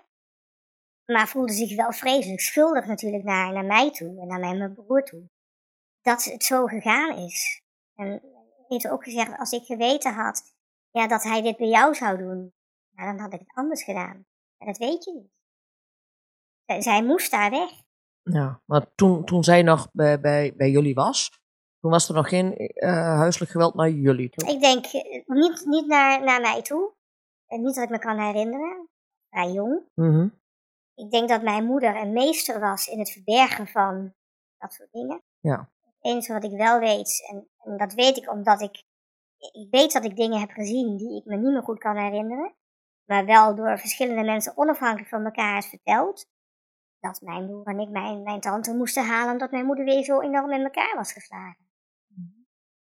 Maar 1.04 1.28
voelde 1.28 1.52
zich 1.52 1.76
wel 1.76 1.92
vreselijk 1.92 2.40
schuldig 2.40 2.86
natuurlijk 2.86 3.24
naar, 3.24 3.52
naar 3.52 3.64
mij 3.64 3.90
toe 3.90 4.20
en 4.20 4.26
naar 4.26 4.40
mijn 4.40 4.74
broer 4.74 5.04
toe. 5.04 5.28
Dat 6.00 6.24
het 6.24 6.44
zo 6.44 6.66
gegaan 6.66 7.16
is. 7.16 7.62
En 7.94 8.22
heeft 8.68 8.88
ook 8.88 9.04
gezegd, 9.04 9.38
als 9.38 9.52
ik 9.52 9.64
geweten 9.64 10.14
had 10.14 10.54
ja, 10.90 11.06
dat 11.06 11.22
hij 11.22 11.42
dit 11.42 11.56
bij 11.56 11.68
jou 11.68 11.94
zou 11.94 12.18
doen, 12.18 12.52
nou, 12.90 13.16
dan 13.16 13.18
had 13.18 13.32
ik 13.32 13.40
het 13.40 13.54
anders 13.54 13.84
gedaan. 13.84 14.26
En 14.58 14.66
dat 14.66 14.78
weet 14.78 15.04
je 15.04 15.12
niet. 15.12 15.37
Zij 16.78 17.04
moest 17.04 17.30
daar 17.30 17.50
weg. 17.50 17.70
Ja, 18.22 18.60
maar 18.64 18.94
toen, 18.94 19.24
toen 19.24 19.44
zij 19.44 19.62
nog 19.62 19.88
bij, 19.92 20.20
bij, 20.20 20.54
bij 20.56 20.70
jullie 20.70 20.94
was, 20.94 21.40
toen 21.80 21.90
was 21.90 22.08
er 22.08 22.14
nog 22.14 22.28
geen 22.28 22.54
uh, 22.58 22.92
huiselijk 22.92 23.50
geweld 23.50 23.74
naar 23.74 23.90
jullie 23.90 24.30
toe? 24.30 24.48
Ik 24.48 24.60
denk 24.60 24.84
eh, 24.84 25.22
niet, 25.26 25.64
niet 25.64 25.86
naar, 25.86 26.24
naar 26.24 26.40
mij 26.40 26.62
toe. 26.62 26.94
En 27.46 27.62
niet 27.62 27.74
dat 27.74 27.84
ik 27.84 27.90
me 27.90 27.98
kan 27.98 28.18
herinneren. 28.18 28.88
Vrij 29.30 29.50
jong. 29.50 29.82
Mm 29.94 30.12
-hmm. 30.12 30.40
Ik 30.94 31.10
denk 31.10 31.28
dat 31.28 31.42
mijn 31.42 31.64
moeder 31.64 31.96
een 31.96 32.12
meester 32.12 32.60
was 32.60 32.86
in 32.86 32.98
het 32.98 33.10
verbergen 33.10 33.66
van 33.66 34.14
dat 34.58 34.72
soort 34.72 34.92
dingen. 34.92 35.22
Ja. 35.40 35.70
Het 35.82 35.94
enige 36.00 36.32
wat 36.32 36.44
ik 36.44 36.56
wel 36.56 36.78
weet, 36.78 37.28
en, 37.30 37.48
en 37.58 37.76
dat 37.76 37.92
weet 37.92 38.16
ik 38.16 38.30
omdat 38.30 38.60
ik, 38.60 38.82
ik 39.52 39.68
weet 39.70 39.92
dat 39.92 40.04
ik 40.04 40.16
dingen 40.16 40.40
heb 40.40 40.50
gezien 40.50 40.96
die 40.96 41.16
ik 41.20 41.24
me 41.24 41.36
niet 41.36 41.52
meer 41.52 41.62
goed 41.62 41.78
kan 41.78 41.96
herinneren. 41.96 42.54
Maar 43.04 43.24
wel 43.24 43.54
door 43.54 43.78
verschillende 43.78 44.24
mensen 44.24 44.56
onafhankelijk 44.56 45.08
van 45.08 45.24
elkaar 45.24 45.58
is 45.58 45.66
verteld. 45.66 46.26
Dat 47.00 47.20
mijn 47.20 47.46
broer 47.46 47.66
en 47.66 47.78
ik 47.78 47.88
mijn, 47.88 48.22
mijn 48.22 48.40
tante 48.40 48.74
moesten 48.74 49.06
halen 49.06 49.32
omdat 49.32 49.50
mijn 49.50 49.66
moeder 49.66 49.84
weer 49.84 50.04
zo 50.04 50.20
enorm 50.20 50.52
in 50.52 50.62
elkaar 50.62 50.96
was 50.96 51.12
geslagen. 51.12 51.68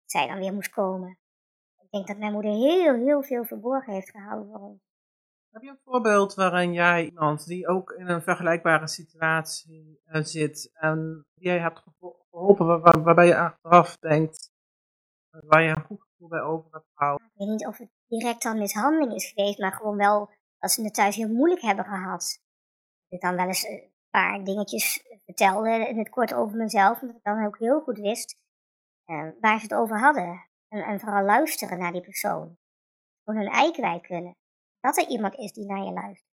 Zij 0.05 0.27
dan 0.27 0.39
weer 0.39 0.55
moest 0.55 0.71
komen. 0.71 1.19
Ik 1.83 1.91
denk 1.91 2.07
dat 2.07 2.19
mijn 2.19 2.33
moeder 2.33 2.51
heel, 2.51 2.95
heel 2.95 3.23
veel 3.23 3.45
verborgen 3.45 3.93
heeft 3.93 4.11
gehouden 4.11 4.49
voor 4.49 4.61
ons. 4.61 4.83
Heb 5.51 5.63
je 5.63 5.69
een 5.69 5.81
voorbeeld 5.85 6.35
waarin 6.35 6.73
jij 6.73 7.05
iemand 7.05 7.47
die 7.47 7.69
ook 7.69 7.91
in 7.91 8.09
een 8.09 8.23
vergelijkbare 8.23 8.89
situatie 8.89 10.01
uh, 10.07 10.23
zit 10.23 10.71
en 10.73 11.27
die 11.35 11.49
jij 11.49 11.59
hebt 11.59 11.83
geholpen, 11.99 12.67
waar, 12.67 12.81
waar, 12.81 13.03
waarbij 13.03 13.27
je 13.27 13.37
achteraf 13.37 13.97
denkt, 13.97 14.51
uh, 15.31 15.41
waar 15.45 15.63
je 15.63 15.69
een 15.69 15.85
goed 15.85 16.03
gevoel 16.03 16.29
bij 16.29 16.41
over 16.41 16.71
hebt 16.71 16.91
gehouden? 16.95 17.27
Ik 17.27 17.33
weet 17.35 17.49
niet 17.49 17.67
of 17.67 17.79
het 17.79 17.91
direct 18.07 18.45
al 18.45 18.57
mishandeling 18.57 19.13
is 19.15 19.33
geweest, 19.33 19.59
maar 19.59 19.73
gewoon 19.73 19.97
wel 19.97 20.31
dat 20.59 20.71
ze 20.71 20.83
het 20.83 20.95
thuis 20.95 21.17
heel 21.17 21.29
moeilijk 21.29 21.61
hebben 21.61 21.85
gehad. 21.85 22.43
Dat 23.09 23.19
ik 23.19 23.21
dan 23.21 23.37
wel 23.37 23.47
eens 23.47 23.65
een 23.65 23.94
paar 24.21 24.45
dingetjes 24.45 25.05
vertelde 25.25 25.89
in 25.89 25.99
het 25.99 26.09
kort 26.09 26.35
over 26.35 26.57
mezelf, 26.57 27.01
omdat 27.01 27.17
ik 27.17 27.23
dan 27.23 27.47
ook 27.47 27.59
heel 27.59 27.81
goed 27.81 27.99
wist 27.99 28.37
uh, 29.07 29.29
waar 29.41 29.59
ze 29.59 29.63
het 29.63 29.75
over 29.75 29.99
hadden. 30.01 30.49
En, 30.69 30.83
en, 30.83 31.01
vooral 31.01 31.25
luisteren 31.25 31.79
naar 31.79 31.93
die 31.93 32.01
persoon. 32.01 32.59
Gewoon 33.25 33.41
hun 33.41 33.53
ei 33.53 33.71
kwijt 33.71 34.07
kunnen. 34.07 34.37
Dat 34.81 34.97
er 34.97 35.09
iemand 35.09 35.35
is 35.35 35.53
die 35.53 35.67
naar 35.67 35.85
je 35.85 35.93
luistert. 35.93 36.33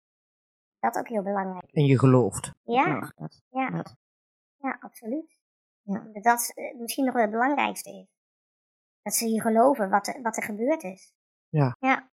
Dat 0.80 0.96
is 0.96 1.02
ook 1.02 1.08
heel 1.08 1.24
belangrijk. 1.24 1.72
En 1.72 1.86
je 1.86 2.00
gelooft. 2.00 2.54
Ja, 2.64 3.14
ja, 3.18 3.30
ja. 3.50 3.84
ja 4.58 4.78
absoluut. 4.80 5.38
Ja. 5.82 6.08
Dat 6.22 6.52
uh, 6.56 6.80
misschien 6.80 7.06
nog 7.06 7.14
wel 7.14 7.24
het 7.24 7.32
belangrijkste 7.32 7.90
is. 7.90 8.08
Dat 9.02 9.14
ze 9.14 9.30
je 9.30 9.42
geloven 9.42 9.90
wat 9.90 10.08
er, 10.08 10.22
wat 10.22 10.38
er 10.38 10.44
gebeurd 10.44 10.84
is. 10.84 11.14
Ja. 11.50 11.76
Ja. 11.80 12.10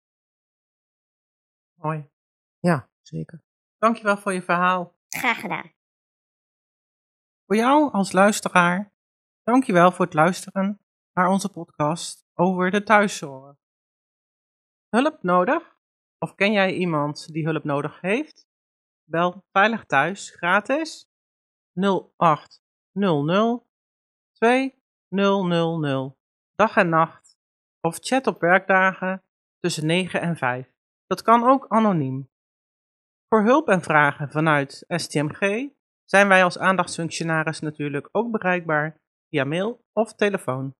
Mooi. 1.73 2.09
Ja, 2.59 2.89
zeker. 3.01 3.41
Dankjewel 3.77 4.17
voor 4.17 4.33
je 4.33 4.41
verhaal. 4.41 4.96
Graag 5.09 5.39
gedaan. 5.39 5.71
Voor 7.45 7.55
jou 7.55 7.91
als 7.91 8.11
luisteraar, 8.11 8.93
dankjewel 9.43 9.91
voor 9.91 10.05
het 10.05 10.13
luisteren 10.13 10.79
naar 11.13 11.27
onze 11.29 11.51
podcast 11.51 12.25
over 12.33 12.71
de 12.71 12.83
thuiszorg. 12.83 13.55
Hulp 14.89 15.23
nodig? 15.23 15.75
Of 16.19 16.35
ken 16.35 16.51
jij 16.51 16.73
iemand 16.73 17.33
die 17.33 17.45
hulp 17.45 17.63
nodig 17.63 18.01
heeft? 18.01 18.47
Bel 19.03 19.45
Veilig 19.51 19.85
Thuis 19.85 20.29
gratis 20.29 21.09
0800 21.73 23.63
2000 24.33 26.15
dag 26.55 26.75
en 26.75 26.89
nacht 26.89 27.37
of 27.81 27.97
chat 27.99 28.27
op 28.27 28.39
werkdagen 28.39 29.23
tussen 29.59 29.85
9 29.85 30.21
en 30.21 30.37
5. 30.37 30.73
Dat 31.05 31.21
kan 31.21 31.43
ook 31.43 31.67
anoniem. 31.67 32.29
Voor 33.29 33.43
hulp 33.43 33.67
en 33.67 33.81
vragen 33.81 34.31
vanuit 34.31 34.83
STMG 34.87 35.69
zijn 36.03 36.27
wij 36.27 36.43
als 36.43 36.57
aandachtsfunctionaris 36.57 37.59
natuurlijk 37.59 38.09
ook 38.11 38.31
bereikbaar 38.31 39.01
via 39.29 39.43
mail 39.43 39.85
of 39.93 40.13
telefoon. 40.13 40.75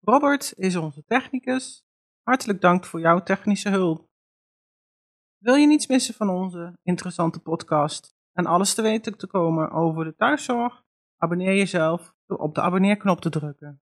Robert 0.00 0.52
is 0.56 0.76
onze 0.76 1.04
technicus. 1.04 1.84
Hartelijk 2.22 2.60
dank 2.60 2.84
voor 2.84 3.00
jouw 3.00 3.22
technische 3.22 3.70
hulp. 3.70 4.05
Wil 5.46 5.54
je 5.54 5.66
niets 5.66 5.86
missen 5.86 6.14
van 6.14 6.28
onze 6.28 6.78
interessante 6.82 7.40
podcast 7.40 8.14
en 8.32 8.46
alles 8.46 8.74
te 8.74 8.82
weten 8.82 9.18
te 9.18 9.26
komen 9.26 9.70
over 9.70 10.04
de 10.04 10.14
thuiszorg? 10.14 10.82
Abonneer 11.16 11.56
jezelf 11.56 12.14
door 12.26 12.38
op 12.38 12.54
de 12.54 12.60
abonneerknop 12.60 13.20
te 13.20 13.30
drukken. 13.30 13.82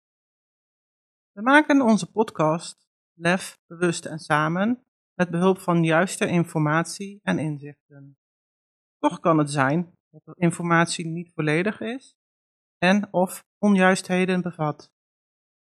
We 1.33 1.43
maken 1.43 1.83
onze 1.83 2.11
podcast 2.11 2.89
Lef, 3.15 3.59
Bewust 3.67 4.05
en 4.05 4.19
Samen 4.19 4.85
met 5.15 5.31
behulp 5.31 5.59
van 5.59 5.85
juiste 5.85 6.27
informatie 6.27 7.21
en 7.23 7.39
inzichten. 7.39 8.19
Toch 8.99 9.21
kan 9.21 9.39
het 9.39 9.51
zijn 9.51 9.93
dat 10.11 10.25
de 10.25 10.35
informatie 10.37 11.07
niet 11.07 11.33
volledig 11.35 11.81
is 11.81 12.17
en 12.77 13.13
of 13.13 13.45
onjuistheden 13.59 14.43
bevat. 14.43 14.93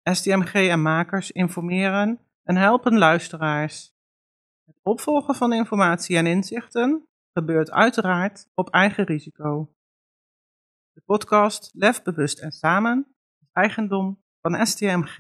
STMG 0.04 0.54
en 0.54 0.82
makers 0.82 1.32
informeren 1.32 2.20
en 2.44 2.56
helpen 2.56 2.98
luisteraars. 2.98 3.95
Het 4.66 4.80
opvolgen 4.84 5.36
van 5.36 5.54
informatie 5.54 6.18
en 6.18 6.26
inzichten 6.26 7.08
gebeurt 7.34 7.72
uiteraard 7.72 8.48
op 8.54 8.70
eigen 8.70 9.04
risico. 9.04 9.74
De 10.92 11.02
podcast 11.06 11.70
Lef, 11.74 12.04
Bewust 12.04 12.40
en 12.40 12.52
Samen 12.52 13.16
is 13.42 13.50
eigendom 13.52 14.24
van 14.42 14.66
STMG. 14.66 15.18